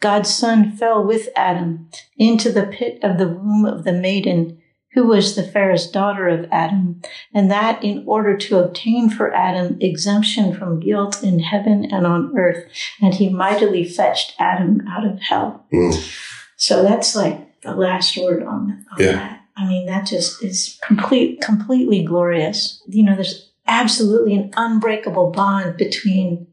[0.00, 4.58] God's Son fell with Adam into the pit of the womb of the maiden,
[4.94, 7.02] who was the fairest daughter of Adam,
[7.34, 12.32] and that in order to obtain for Adam exemption from guilt in heaven and on
[12.38, 12.64] earth,
[13.02, 15.66] and he mightily fetched Adam out of hell.
[15.72, 15.94] Mhm.
[16.56, 19.12] So that's like the last word on, on Yeah.
[19.12, 19.37] that.
[19.58, 22.82] I mean, that just is complete, completely glorious.
[22.86, 26.46] You know, there's absolutely an unbreakable bond between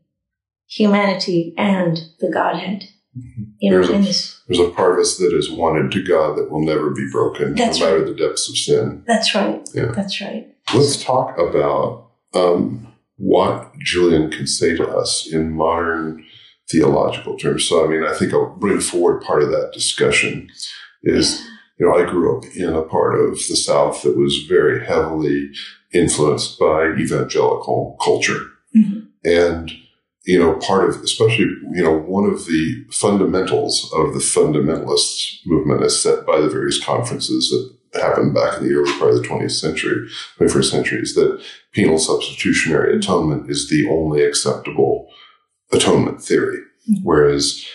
[0.68, 2.86] humanity and the Godhead.
[3.60, 3.90] You know, There's
[4.44, 7.08] a- There's a part of us that is wanted to God that will never be
[7.12, 9.04] broken, That's no matter the depths of sin.
[9.08, 9.68] that's right.
[9.74, 9.92] Yeah.
[9.96, 10.48] That's right.
[10.74, 12.88] Let's talk about um,
[13.18, 16.26] what Julian can say to us in modern
[16.70, 17.64] theological terms.
[17.68, 20.50] So, I mean, I think I'll bring forward part of that discussion
[21.04, 21.42] is,
[21.78, 25.50] you know, I grew up in a part of the South that was very heavily
[25.94, 28.42] influenced by evangelical culture.
[28.76, 29.08] Mhm.
[29.24, 29.72] And,
[30.26, 35.84] you know, part of, especially, you know, one of the fundamentals of the fundamentalist movement
[35.84, 39.28] as set by the various conferences that happened back in the early part of the
[39.28, 40.08] 20th century,
[40.38, 45.08] 21st century, is that penal substitutionary atonement is the only acceptable
[45.72, 46.60] atonement theory.
[46.90, 47.00] Mhm.
[47.04, 47.66] Whereas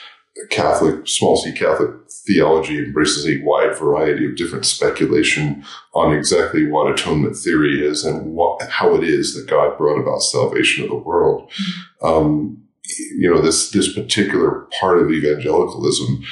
[0.48, 1.90] Catholic, small c Catholic
[2.30, 5.64] theology embraces a wide variety of different speculation
[5.94, 10.22] on exactly what atonement theory is and what, how it is that God brought about
[10.22, 11.50] salvation of the world.
[12.02, 12.62] Um,
[13.16, 16.22] you know, this, this particular part of evangelicalism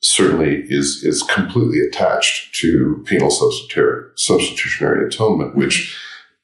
[0.00, 5.96] certainly is, is completely attached to penal substitutionary, substitutionary atonement, which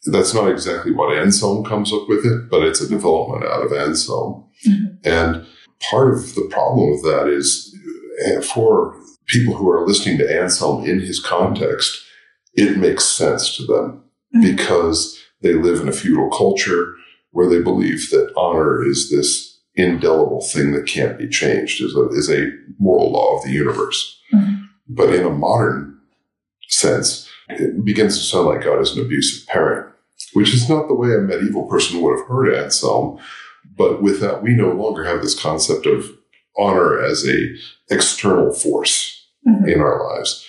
[0.07, 3.72] that's not exactly what Anselm comes up with it, but it's a development out of
[3.72, 4.44] Anselm.
[4.68, 4.98] Mhm.
[5.05, 5.46] And
[5.90, 7.75] part of the problem with that is
[8.44, 8.96] for
[9.27, 12.03] people who are listening to Anselm in his context,
[12.55, 14.03] it makes sense to them
[14.35, 14.42] Mhm.
[14.57, 16.94] because they live in a feudal culture
[17.31, 22.09] where they believe that honor is this indelible thing that can't be changed, is a,
[22.11, 24.18] is a moral law of the universe.
[24.35, 24.59] Mhm.
[24.88, 25.96] But in a modern
[26.68, 29.87] sense, it begins to sound like God is an abusive parent,
[30.35, 33.18] which is not the way a medieval person would have heard Anselm.
[33.77, 36.11] But with that, we no longer have this concept of
[36.56, 37.54] honor as a
[37.90, 39.68] external force Mhm.
[39.72, 40.46] in our lives.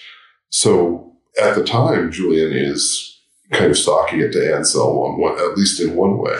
[0.49, 3.19] So at the time, Julian is
[3.51, 6.39] kind of stalking it to Anselm on one, at least in one way.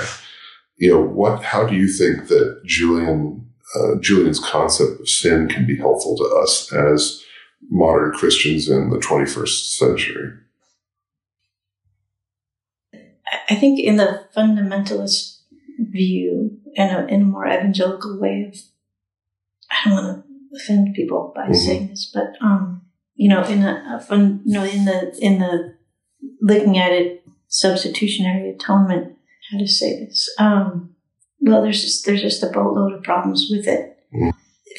[0.77, 1.43] You know, what?
[1.43, 3.39] How do you think that Julian
[3.75, 7.23] uh, Julian's concept of sin can be helpful to us as
[7.69, 10.33] modern Christians in the 21st century?
[13.49, 15.39] I think in the fundamentalist
[15.79, 18.59] view, in a, in a more evangelical way of,
[19.73, 21.55] I don't want to offend people by Mhm.
[21.55, 22.81] saying this, but um,
[23.15, 25.75] you know, in a, a fun, you know, in the in the
[26.41, 29.15] looking at it, substitutionary atonement.
[29.51, 30.29] How to say this?
[30.39, 30.95] Um,
[31.41, 33.97] well, there's just there's just a boatload of problems with it.
[34.13, 34.31] Mhm.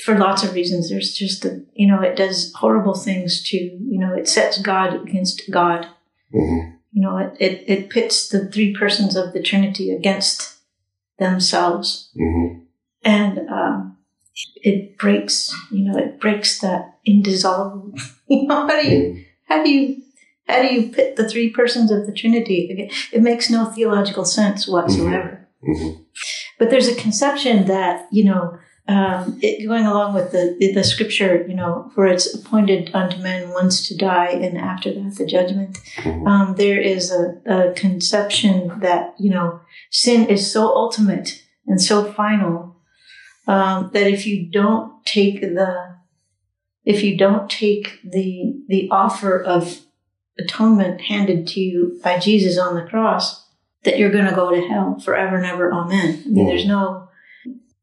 [0.05, 3.99] For lots of reasons, there's just a you know it does horrible things to you
[3.99, 5.87] know it sets God against God
[6.33, 10.59] hmm you know, it, it, it pits the three persons of the Trinity against
[11.19, 12.11] themselves.
[12.17, 12.61] hmm
[13.03, 13.94] And um,
[14.57, 17.93] it breaks, you know, it breaks that indissoluble.
[18.27, 20.03] You know, how do you, how do you,
[20.49, 22.71] how do you pit the three persons of the Trinity?
[22.71, 22.91] again?
[23.13, 25.47] It makes no theological sense whatsoever.
[25.63, 25.91] hmm
[26.59, 30.85] But there's a conception that, you know, um, it, going along with the, the, the
[30.85, 35.27] scripture, you know, for it's appointed unto men once to die and after that the
[35.27, 41.43] judgment hmm um, there is a, a conception that you know sin is so ultimate
[41.67, 42.74] and so final
[43.47, 45.95] um, that if you don't take the
[46.85, 49.81] if you don't take the the offer of
[50.39, 53.47] atonement handed to you by Jesus on the cross,
[53.85, 55.73] that you're going to go to hell forever and ever.
[55.73, 56.23] Amen.
[56.25, 56.49] I mean, Mhm.
[56.49, 57.09] there's no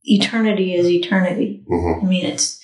[0.04, 1.64] eternity is eternity.
[1.68, 2.60] hmm I mean, it's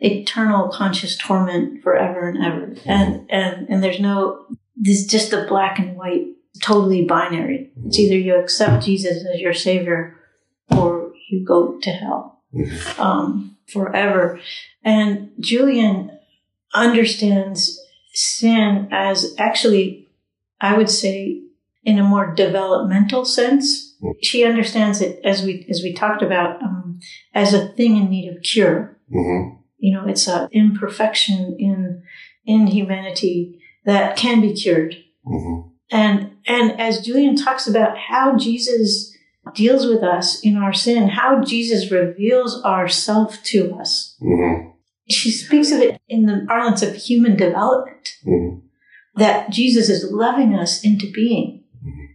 [0.00, 2.74] eternal conscious torment forever and ever.
[2.86, 4.46] And, and, and there's no,
[4.76, 6.26] there's just a black and white,
[6.62, 7.70] totally binary.
[7.86, 10.17] It's either you accept Jesus as your savior or
[11.28, 12.98] you go to hell, Mhm.
[12.98, 14.40] um, forever.
[14.84, 16.10] And Julian
[16.74, 17.80] understands
[18.12, 20.08] sin as actually,
[20.60, 21.42] I would say,
[21.84, 23.94] in a more developmental sense.
[24.22, 27.00] She understands it as we, as we talked about, um,
[27.34, 32.02] as a thing in need of cure hmm you know it's an imperfection in
[32.44, 35.60] in humanity that can be cured hmm
[35.90, 39.07] and and as julian talks about how jesus
[39.54, 44.16] deals with us in our sin how jesus reveals ourself to us.
[44.20, 44.68] Hmm
[45.10, 48.58] she speaks of it in the parlance of human development hmm
[49.14, 51.64] that jesus is loving us into being.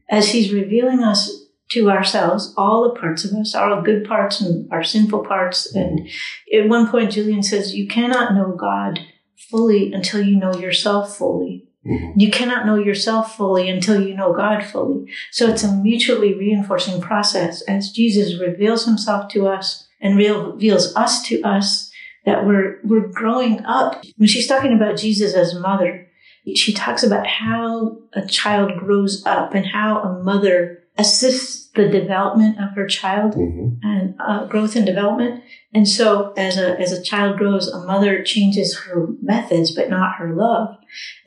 [0.10, 4.72] As he's revealing us to ourselves all the parts of us our good parts and
[4.72, 5.74] our sinful parts.
[5.76, 6.08] And
[6.54, 9.02] at one point julian says you cannot know god
[9.36, 14.34] fully until you know yourself fully hmm you cannot know yourself fully until you know
[14.34, 15.12] god fully.
[15.32, 21.24] So it's a mutually reinforcing process as jesus reveals himself to us and reveals us
[21.28, 21.91] to us
[22.26, 24.04] that we're we're growing up.
[24.17, 26.08] When she's talking about jesus as mother
[26.56, 32.58] she talks about how a child grows up and how a mother assists the development
[32.60, 35.44] of her child hmm and uh, growth and development.
[35.74, 40.16] And so, as a as a child grows, a mother changes her methods, but not
[40.20, 40.78] her love.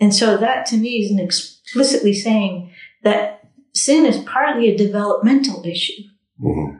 [0.00, 2.70] And so, that to me is an explicitly saying
[3.02, 3.42] that
[3.74, 6.02] sin is partly a developmental issue.
[6.40, 6.76] hmm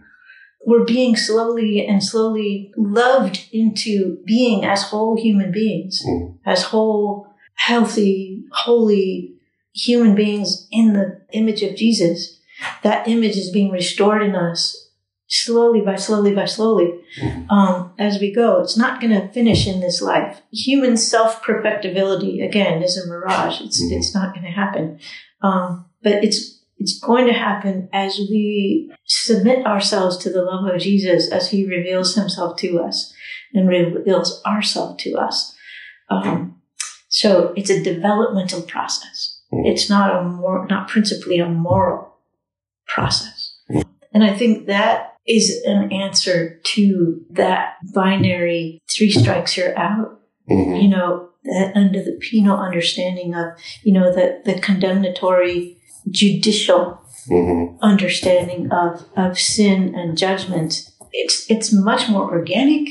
[0.65, 6.39] We're being slowly and slowly loved into being as whole human beings, Mhm.
[6.47, 9.35] as whole, healthy, holy
[9.75, 12.41] human beings in the image of Jesus.
[12.83, 14.89] That image is being restored in us
[15.29, 17.51] slowly by slowly by slowly Mhm.
[17.51, 18.61] um, as we go.
[18.61, 20.41] It's not going to finish in this life.
[20.53, 23.61] Human self perfectibility again is a mirage.
[23.61, 23.97] It's Mhm.
[23.97, 24.99] it's not going to happen,
[25.43, 30.79] um, but it's it's going to happen as we submit ourselves to the love of
[30.81, 33.13] Jesus as He reveals Himself to us
[33.55, 35.55] and reveals ourselves to us.
[36.11, 36.57] Um,
[37.09, 39.41] so it's a developmental process.
[39.53, 39.67] Mhm.
[39.73, 42.06] It's not a more not principally a moral
[42.87, 43.55] process.
[44.13, 50.77] And I think that is an answer to that binary three strikes you're out, hmm
[50.77, 55.79] you know, that under the penal understanding of, you know, the, the condemnatory
[56.11, 60.91] judicial hmm understanding of, of sin and judgment.
[61.13, 62.89] It's it's much more organic.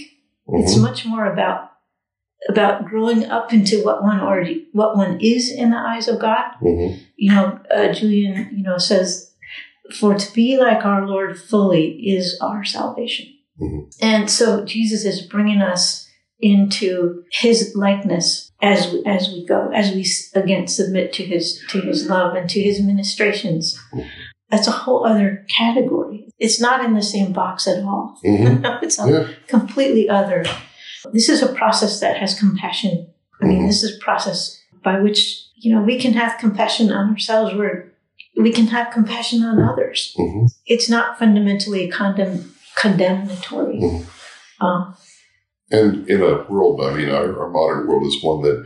[0.47, 1.71] It's much more about
[2.49, 6.51] about growing up into what one already what one is in the eyes of God
[6.59, 9.33] hmm you know, uh, Julian, you know, says,
[9.93, 13.27] for to be like our Lord fully is our salvation.
[13.61, 13.85] Mhm.
[14.01, 16.07] And so Jesus is bringing us
[16.39, 20.05] into his likeness as we, as we go, as we
[20.39, 23.77] again submit to his to his love and to his ministrations.
[23.93, 24.05] Mhm.
[24.51, 26.27] That's a whole other category.
[26.39, 28.17] It's not in the same box at all.
[28.25, 28.83] Mhm.
[28.83, 29.27] it's a Yeah.
[29.47, 30.43] completely other.
[31.13, 33.07] This is a process that has compassion.
[33.41, 33.67] I mean, Mhm.
[33.67, 37.55] this is a process by which you know we can have compassion on ourselves.
[37.55, 37.93] Where
[38.37, 40.13] we can have compassion on others.
[40.17, 40.49] Mhm.
[40.65, 43.79] It's not fundamentally condemn condemnatory.
[43.79, 44.05] Mhm.
[44.61, 44.95] Um,
[45.71, 48.63] And in a world, I mean, our, our modern world is one that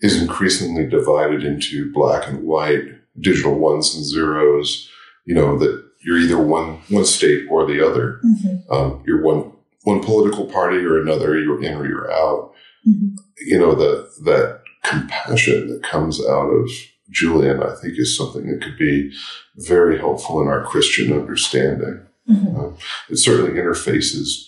[0.00, 2.84] is increasingly divided into black and white,
[3.20, 4.88] digital ones and zeros.
[5.26, 8.20] You know that you're either one one state or the other.
[8.24, 9.52] mhm, Um, you're one
[9.84, 11.38] one political party or another.
[11.38, 12.52] You're in or you're out.
[12.88, 13.16] mhm.
[13.46, 16.70] You know that that compassion that comes out of
[17.10, 19.12] Julian, I think, is something that could be
[19.56, 22.00] very helpful in our Christian understanding.
[22.28, 22.78] Mhm.
[23.10, 24.44] It certainly interfaces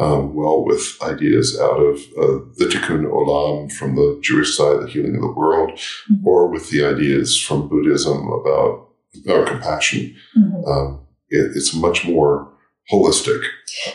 [0.00, 4.86] um, well with ideas out of uh, the Tikkun Olam from the Jewish side, the
[4.86, 6.24] healing of the world, Mhm.
[6.24, 8.90] or with the ideas from Buddhism about
[9.28, 10.14] our compassion.
[10.38, 10.68] Mhm.
[10.68, 11.00] Um,
[11.30, 12.48] it, it's much more
[12.92, 13.42] holistic.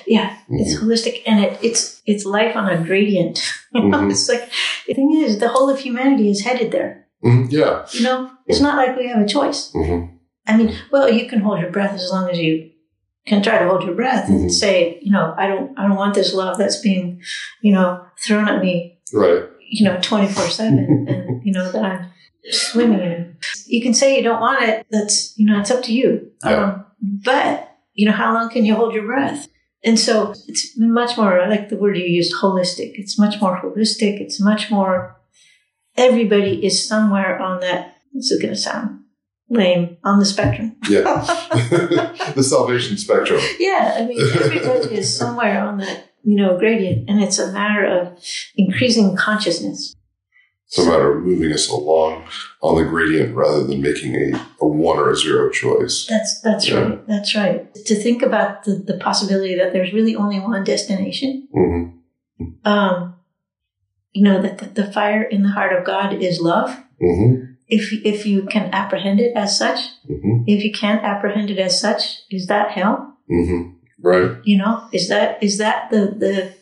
[0.06, 0.86] Yeah, it's Mm-hmm.
[0.90, 3.38] holistic and it, it's it's life on a gradient.
[3.76, 4.12] Mhm.
[4.12, 4.50] It's like
[4.88, 7.03] the thing is, the whole of humanity is headed there.
[7.24, 7.86] Mhm, Yeah.
[7.92, 9.72] You know, it's not like we have a choice.
[9.72, 10.06] hmm
[10.46, 12.70] I mean, well, you can hold your breath as long as you
[13.26, 16.16] can try to hold your breath and say, you know, I don't, I don't want
[16.16, 17.22] this love that's being,
[17.62, 19.44] you know, thrown at me, Right.
[19.70, 22.06] you know, twenty four seven, and you know that I'm
[22.52, 23.38] swimming in.
[23.68, 24.86] You can say you don't want it.
[24.92, 26.30] That's, you know, it's up to you.
[26.44, 26.64] Yeah.
[26.64, 29.48] Um, but you know, how long can you hold your breath?
[29.86, 32.92] And so it's much more I like the word you used, holistic.
[32.96, 34.20] It's much more holistic.
[34.20, 35.16] It's much more.
[35.96, 37.98] Everybody is somewhere on that.
[38.14, 39.02] This is going to sound
[39.50, 40.76] lame on the spectrum.
[40.90, 41.02] Yeah.
[42.36, 43.40] the salvation spectrum.
[43.60, 47.86] Yeah, I mean, everybody is somewhere on that, you know, gradient, and it's a matter
[47.86, 48.18] of
[48.56, 49.96] increasing consciousness.
[50.68, 52.24] It's a matter of moving us along
[52.64, 56.08] on the gradient rather than making a, a one or a zero choice.
[56.10, 56.80] That's that's Yeah.
[56.80, 57.08] right.
[57.08, 57.72] That's right.
[57.76, 61.48] To think about the, the possibility that there's really only one destination.
[61.54, 61.90] hmm
[62.66, 63.16] Um,
[64.14, 66.70] you know that the, the fire in the heart of God is love.
[67.00, 67.34] hmm
[67.68, 71.80] If if you can apprehend it as such, hmm if you can't apprehend it as
[71.80, 73.18] such, is that hell?
[73.28, 73.70] hmm
[74.02, 74.32] Right.
[74.44, 76.54] You know, is that is that the the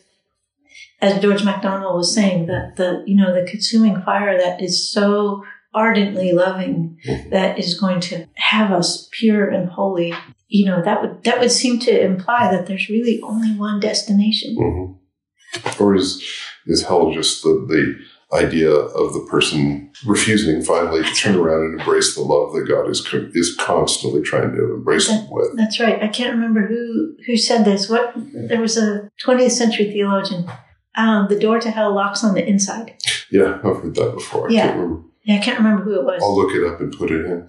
[1.00, 5.44] as George MacDonald was saying that the you know the consuming fire that is so
[5.74, 7.30] ardently loving Mhm.
[7.30, 10.14] that is going to have us pure and holy.
[10.48, 14.54] You know that would that would seem to imply that there's really only one destination.
[14.56, 16.22] hmm Or is
[16.66, 17.98] is hell just the, the
[18.36, 22.88] idea of the person refusing finally to turn around and embrace the love that God
[22.88, 25.56] is co- is constantly trying to embrace them with?
[25.56, 26.02] That's right.
[26.02, 27.88] I can't remember who who said this.
[27.90, 30.46] What there was a 20th century theologian.
[30.94, 32.96] Um, the door to hell locks on the inside.
[33.30, 34.48] Yeah, I've heard that before.
[34.50, 34.66] I Yeah.
[34.66, 35.02] can't remember.
[35.24, 36.20] Yeah, I can't remember who it was.
[36.22, 37.48] I'll look it up and put it in.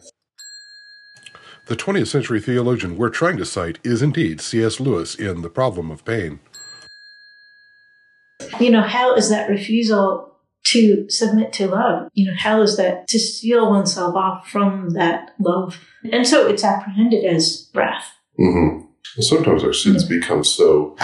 [1.68, 4.80] The 20th century theologian we're trying to cite is indeed C.S.
[4.80, 6.40] Lewis in The Problem of Pain.
[8.60, 10.30] You know, hell is that refusal
[10.66, 12.10] to submit to love.
[12.14, 15.80] You know, hell is that to seal oneself off from that love.
[16.12, 18.12] And so it's apprehended as wrath.
[18.38, 18.80] hmm
[19.20, 20.96] sometimes our sins become so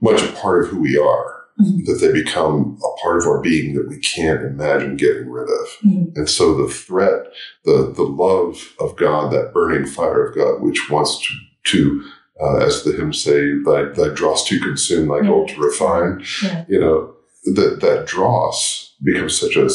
[0.00, 1.86] much a part of who we are Mhm.
[1.86, 5.68] that they become a part of our being that we can't imagine getting rid of.
[5.84, 6.16] Mhm.
[6.16, 7.26] And so the threat,
[7.64, 11.32] the the love of God, that burning fire of God, which wants to,
[11.72, 12.02] to
[12.40, 16.64] uh, as the hymns say, thy, thy dross to consume, thy gold to refine, Yeah.
[16.68, 17.14] you know,
[17.54, 19.68] that, that dross becomes such a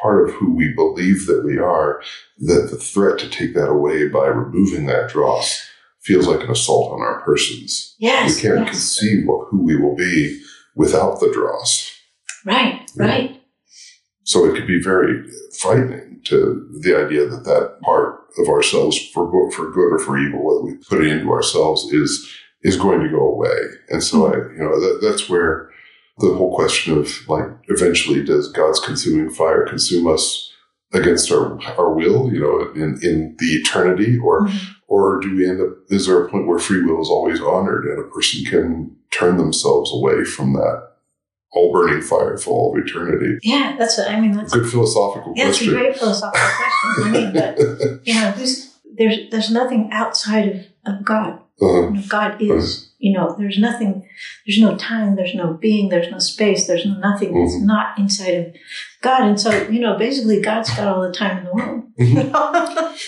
[0.00, 2.02] part of who we believe that we are
[2.38, 5.66] that the threat to take that away by removing that dross
[6.02, 7.96] feels like an assault on our persons.
[7.98, 8.36] Yes.
[8.36, 8.70] we can't yes.
[8.70, 10.42] conceive what, who we will be
[10.76, 11.90] without the dross.
[12.44, 13.40] Right, right.
[14.24, 15.22] So it could be very
[15.58, 20.18] frightening to the idea that that part of ourselves, for good, for good or for
[20.18, 22.28] evil, whether we put it into ourselves, is
[22.62, 23.56] is going to go away.
[23.90, 25.70] And so I, you know, that, that's where
[26.18, 30.50] the whole question of like, eventually, does God's consuming fire consume us
[30.94, 32.32] against our our will?
[32.32, 34.60] You know, in in the eternity, or Mhm.
[34.88, 35.76] or do we end up?
[35.90, 39.36] Is there a point where free will is always honored and a person can turn
[39.36, 40.93] themselves away from that
[41.54, 43.38] all burning fire for all of eternity?
[43.42, 44.32] Yeah, that's what I mean.
[44.32, 45.74] That's a Good philosophical yeah, it's a question.
[45.74, 47.04] great philosophical question.
[47.04, 47.58] I mean, but
[48.06, 50.48] you know, who's, there's there's nothing outside
[50.86, 51.40] of, of God.
[51.62, 51.82] Uh-huh.
[51.88, 52.90] You know, God is.
[52.98, 54.08] You know, there's nothing.
[54.46, 55.14] There's no time.
[55.14, 55.90] There's no being.
[55.90, 56.66] There's no space.
[56.66, 57.64] There's no nothing that's Mhm.
[57.66, 58.54] not inside of
[59.02, 59.22] God.
[59.28, 61.80] And so, you know, basically, God's got all the time in the world.
[62.00, 62.32] Mhm.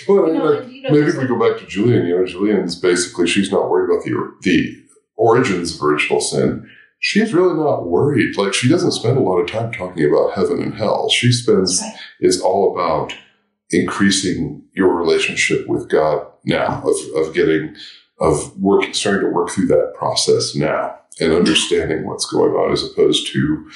[0.06, 2.26] Well, You know, like, you know, maybe if we go back to Julian, you know,
[2.26, 4.76] Julian's basically she's not worried about the the
[5.16, 6.68] origins of original sin,
[6.98, 8.36] she's really not worried.
[8.36, 11.08] Like she doesn't spend a lot of time talking about heaven and hell.
[11.10, 11.94] She spends Right.
[12.20, 13.14] is all about
[13.70, 17.74] increasing your relationship with God now, of, of getting,
[18.20, 22.84] of working, starting to work through that process now and understanding what's going on as
[22.84, 23.70] opposed to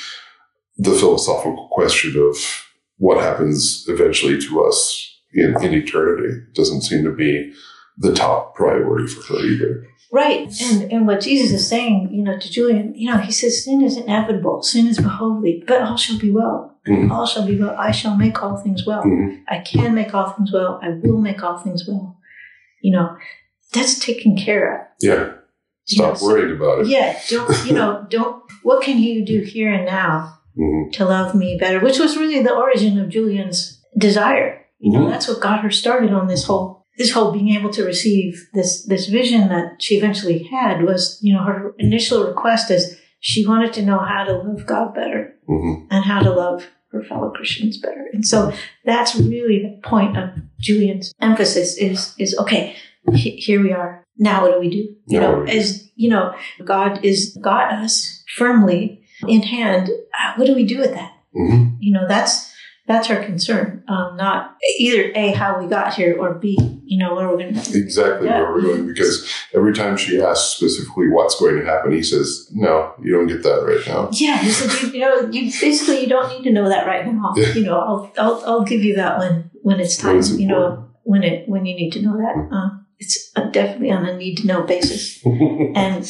[0.77, 2.37] the philosophical question of
[2.99, 6.43] what happens eventually to us in, in eternity.
[6.55, 7.53] Doesn't seem to be
[7.99, 9.87] the top priority for her either.
[10.13, 10.49] Right.
[10.63, 13.81] And and what Jesus is saying, you know, to Julian, you know, he says sin
[13.83, 16.79] is inevitable, sin is behovely, but all shall be well.
[16.89, 17.11] Mhm.
[17.11, 17.77] All shall be well.
[17.79, 19.03] I shall make all things well.
[19.05, 19.43] Mhm.
[19.49, 20.81] I can make all things well.
[20.83, 22.17] I will make all things well.
[22.83, 23.17] You know,
[23.73, 24.87] that's taken care of.
[25.01, 25.33] Yeah.
[25.85, 26.23] Stop Yes.
[26.23, 26.87] worrying about it.
[26.89, 30.93] Yeah, don't you know, don't what can you do here and now Mhm.
[30.93, 31.79] to love me better?
[31.79, 34.57] Which was really the origin of Julian's desire.
[34.81, 35.11] You know, Mhm.
[35.11, 38.71] that's what got her started on this whole this whole being able to receive this
[38.93, 42.83] this vision that she eventually had was, you know, her initial request is
[43.21, 45.75] she wanted to know how to love God better Mhm.
[45.93, 46.59] and how to love
[46.93, 48.05] her fellow Christians better.
[48.15, 48.39] And so
[48.91, 50.27] that's really the point of
[50.69, 52.65] Julian's emphasis is is okay,
[53.21, 53.93] he- here we are.
[54.29, 54.85] Now what do we do?
[55.13, 55.65] You Now know, as
[56.03, 56.25] you know,
[56.73, 57.19] God is
[57.51, 57.95] got us
[58.39, 58.81] firmly
[59.35, 59.85] in hand.
[60.19, 61.13] Uh, What do we do with that?
[61.35, 61.77] Mhm.
[61.87, 62.33] You know, that's
[62.91, 63.85] that's our concern.
[63.89, 67.55] Um, not either a how we got here or b you know where we're going
[67.55, 67.79] to.
[67.79, 68.41] Exactly Yeah.
[68.43, 69.15] where we're going because
[69.55, 73.43] every time she asks specifically what's going to happen, he says, "No, you don't get
[73.45, 76.53] that right now." Yeah, he said, you, you know, you basically you don't need to
[76.53, 77.33] know that right now.
[77.37, 77.53] Yeah.
[77.55, 80.19] You know, I'll, I'll I'll give you that when when it's time.
[80.19, 82.35] it's you know, when it when you need to know that.
[82.57, 82.71] Uh,
[83.03, 86.05] it's definitely on a need to know basis, and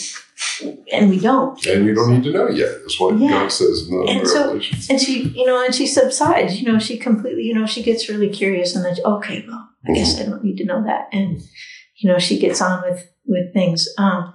[0.93, 1.65] and we don't.
[1.67, 2.69] and you don't need to know yet.
[2.87, 3.31] Is what Yeah.
[3.31, 4.53] God says in the And so-.
[4.93, 6.61] And she, you know, and she subsides.
[6.61, 9.93] You know, she completely, you know, she gets really curious, and then okay, well, I
[9.95, 10.23] guess Mm-hmm.
[10.29, 11.41] I don't need to know that, and
[11.97, 13.89] you know, she gets on with with things.
[13.99, 14.35] Um,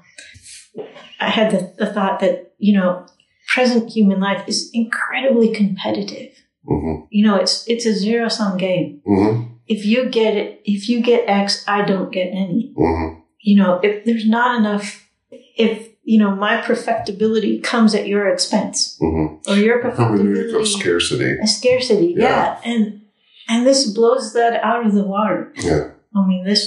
[1.20, 3.06] I had the, the thought that you know,
[3.47, 6.32] present human life is incredibly competitive.
[6.68, 7.08] Mhm.
[7.12, 9.01] You know, it's it's a zero sum game.
[9.08, 9.51] Mhm.
[9.68, 12.74] If you get it, if you get X, I don't get any.
[12.78, 13.22] Mhm.
[13.41, 18.97] You know, if there's not enough, if you know, my perfectibility comes at your expense,
[19.01, 19.47] Mhm.
[19.49, 21.32] or your Hermeneutic of perfectibility scarcity.
[21.43, 22.30] a scarcity Yeah.
[22.30, 22.72] yeah.
[22.72, 23.01] and
[23.49, 25.84] and this blows that out of the water Yeah.
[26.16, 26.64] i mean this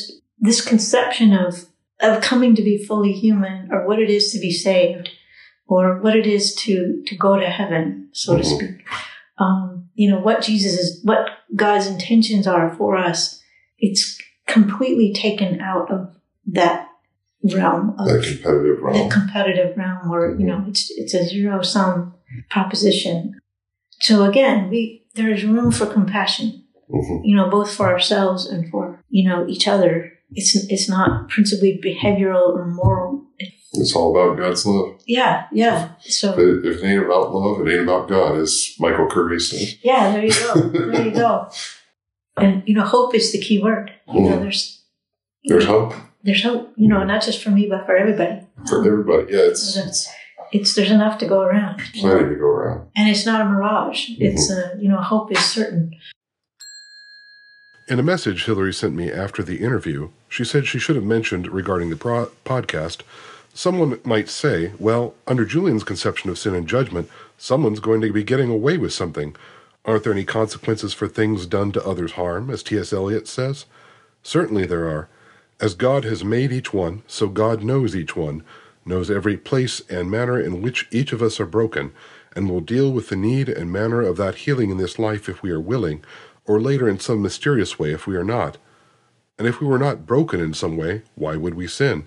[0.49, 1.67] this conception of
[2.01, 5.09] of coming to be fully human or what it is to be saved
[5.67, 8.55] or what it is to to go to heaven so to Mhm.
[8.57, 8.77] speak
[9.45, 11.23] um you know what jesus is what
[11.65, 13.21] god's intentions are for us
[13.87, 14.03] it's
[14.47, 16.01] completely taken out of
[16.59, 16.87] that
[17.45, 19.09] realm of the competitive realm.
[19.09, 22.15] the competitive realm where you know it's it's a zero sum
[22.51, 23.39] proposition.
[24.01, 27.21] So again, we there's room for compassion, Mhm.
[27.25, 30.13] you know, both for ourselves and for you know each other.
[30.33, 33.25] It's it's not principally behavioral or moral.
[33.73, 35.01] It's all about God's love.
[35.07, 35.91] Yeah, yeah.
[36.01, 39.79] So If if it ain't about love, it ain't about God, as Michael Curry said.
[39.83, 40.55] yeah, there you go,
[40.93, 41.49] there you go.
[42.41, 43.91] And you know, hope is the key word.
[44.15, 44.41] You know, Mhm.
[44.43, 44.83] there's
[45.45, 46.73] There's hope there's hope.
[46.77, 48.41] You know, not just for me, but for everybody.
[48.69, 49.33] for everybody.
[49.33, 50.09] Yeah, it's So that's
[50.53, 51.81] it's there's enough to go around.
[51.95, 52.11] you know.
[52.17, 52.89] plenty to go around.
[52.97, 54.11] and it's not a mirage.
[54.11, 54.23] Mm-hmm.
[54.25, 55.95] It's a you know hope is certain.
[57.89, 61.49] In a message Hilary sent me after the interview, she said she should have mentioned
[61.49, 63.01] regarding the pro- podcast.
[63.55, 67.09] Someone might say, well, under Julian's conception of sin and judgment,
[67.39, 69.35] someone's going to be getting away with something.
[69.87, 72.93] Aren't there any consequences for things done to others' harm, as T.S.
[72.93, 73.65] Eliot says?
[74.23, 75.09] Certainly there are.
[75.61, 78.45] As God has made each one, so God knows each one,
[78.85, 81.91] knows every place and manner in which each of us are broken,
[82.37, 85.43] and will deal with the need and manner of that healing in this life if
[85.43, 86.05] we are willing,
[86.47, 88.57] or later in some mysterious way if we are not.
[89.37, 92.07] And if we were not broken in some way, why would we sin?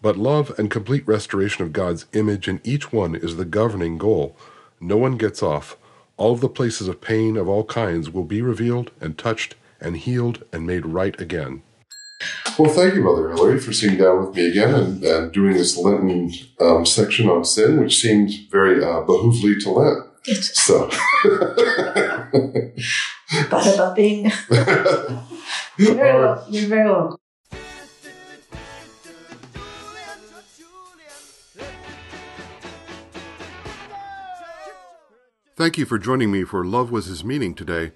[0.00, 4.36] But love and complete restoration of God's image in each one is the governing goal.
[4.80, 5.76] No one gets off.
[6.16, 9.96] All of the places of pain of all kinds will be revealed and touched and
[9.96, 11.62] healed and made right again.
[12.58, 15.76] Well, thank you, Mother Hilary, for sitting down with me again and, and doing this
[15.76, 20.04] Lenten um, section on sin, which seemed very uh, behovely to Lent.
[20.26, 20.90] It's So,
[23.50, 24.24] but about being
[25.78, 26.44] you're very well.
[26.50, 27.20] You're very well.
[35.56, 37.92] Thank you for joining me for Love Was His Meaning today.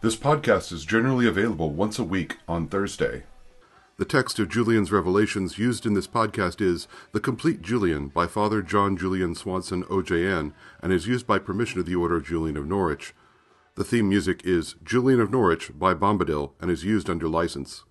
[0.00, 3.24] This podcast is generally available once a week on Thursday.
[3.96, 8.60] The text of Julian's Revelations used in this podcast is The Complete Julian by Father
[8.60, 12.66] John Julian Swanson, OJN, and is used by permission of the Order of Julian of
[12.66, 13.14] Norwich.
[13.76, 17.84] The theme music is Julian of Norwich by Bombadil and is used under license.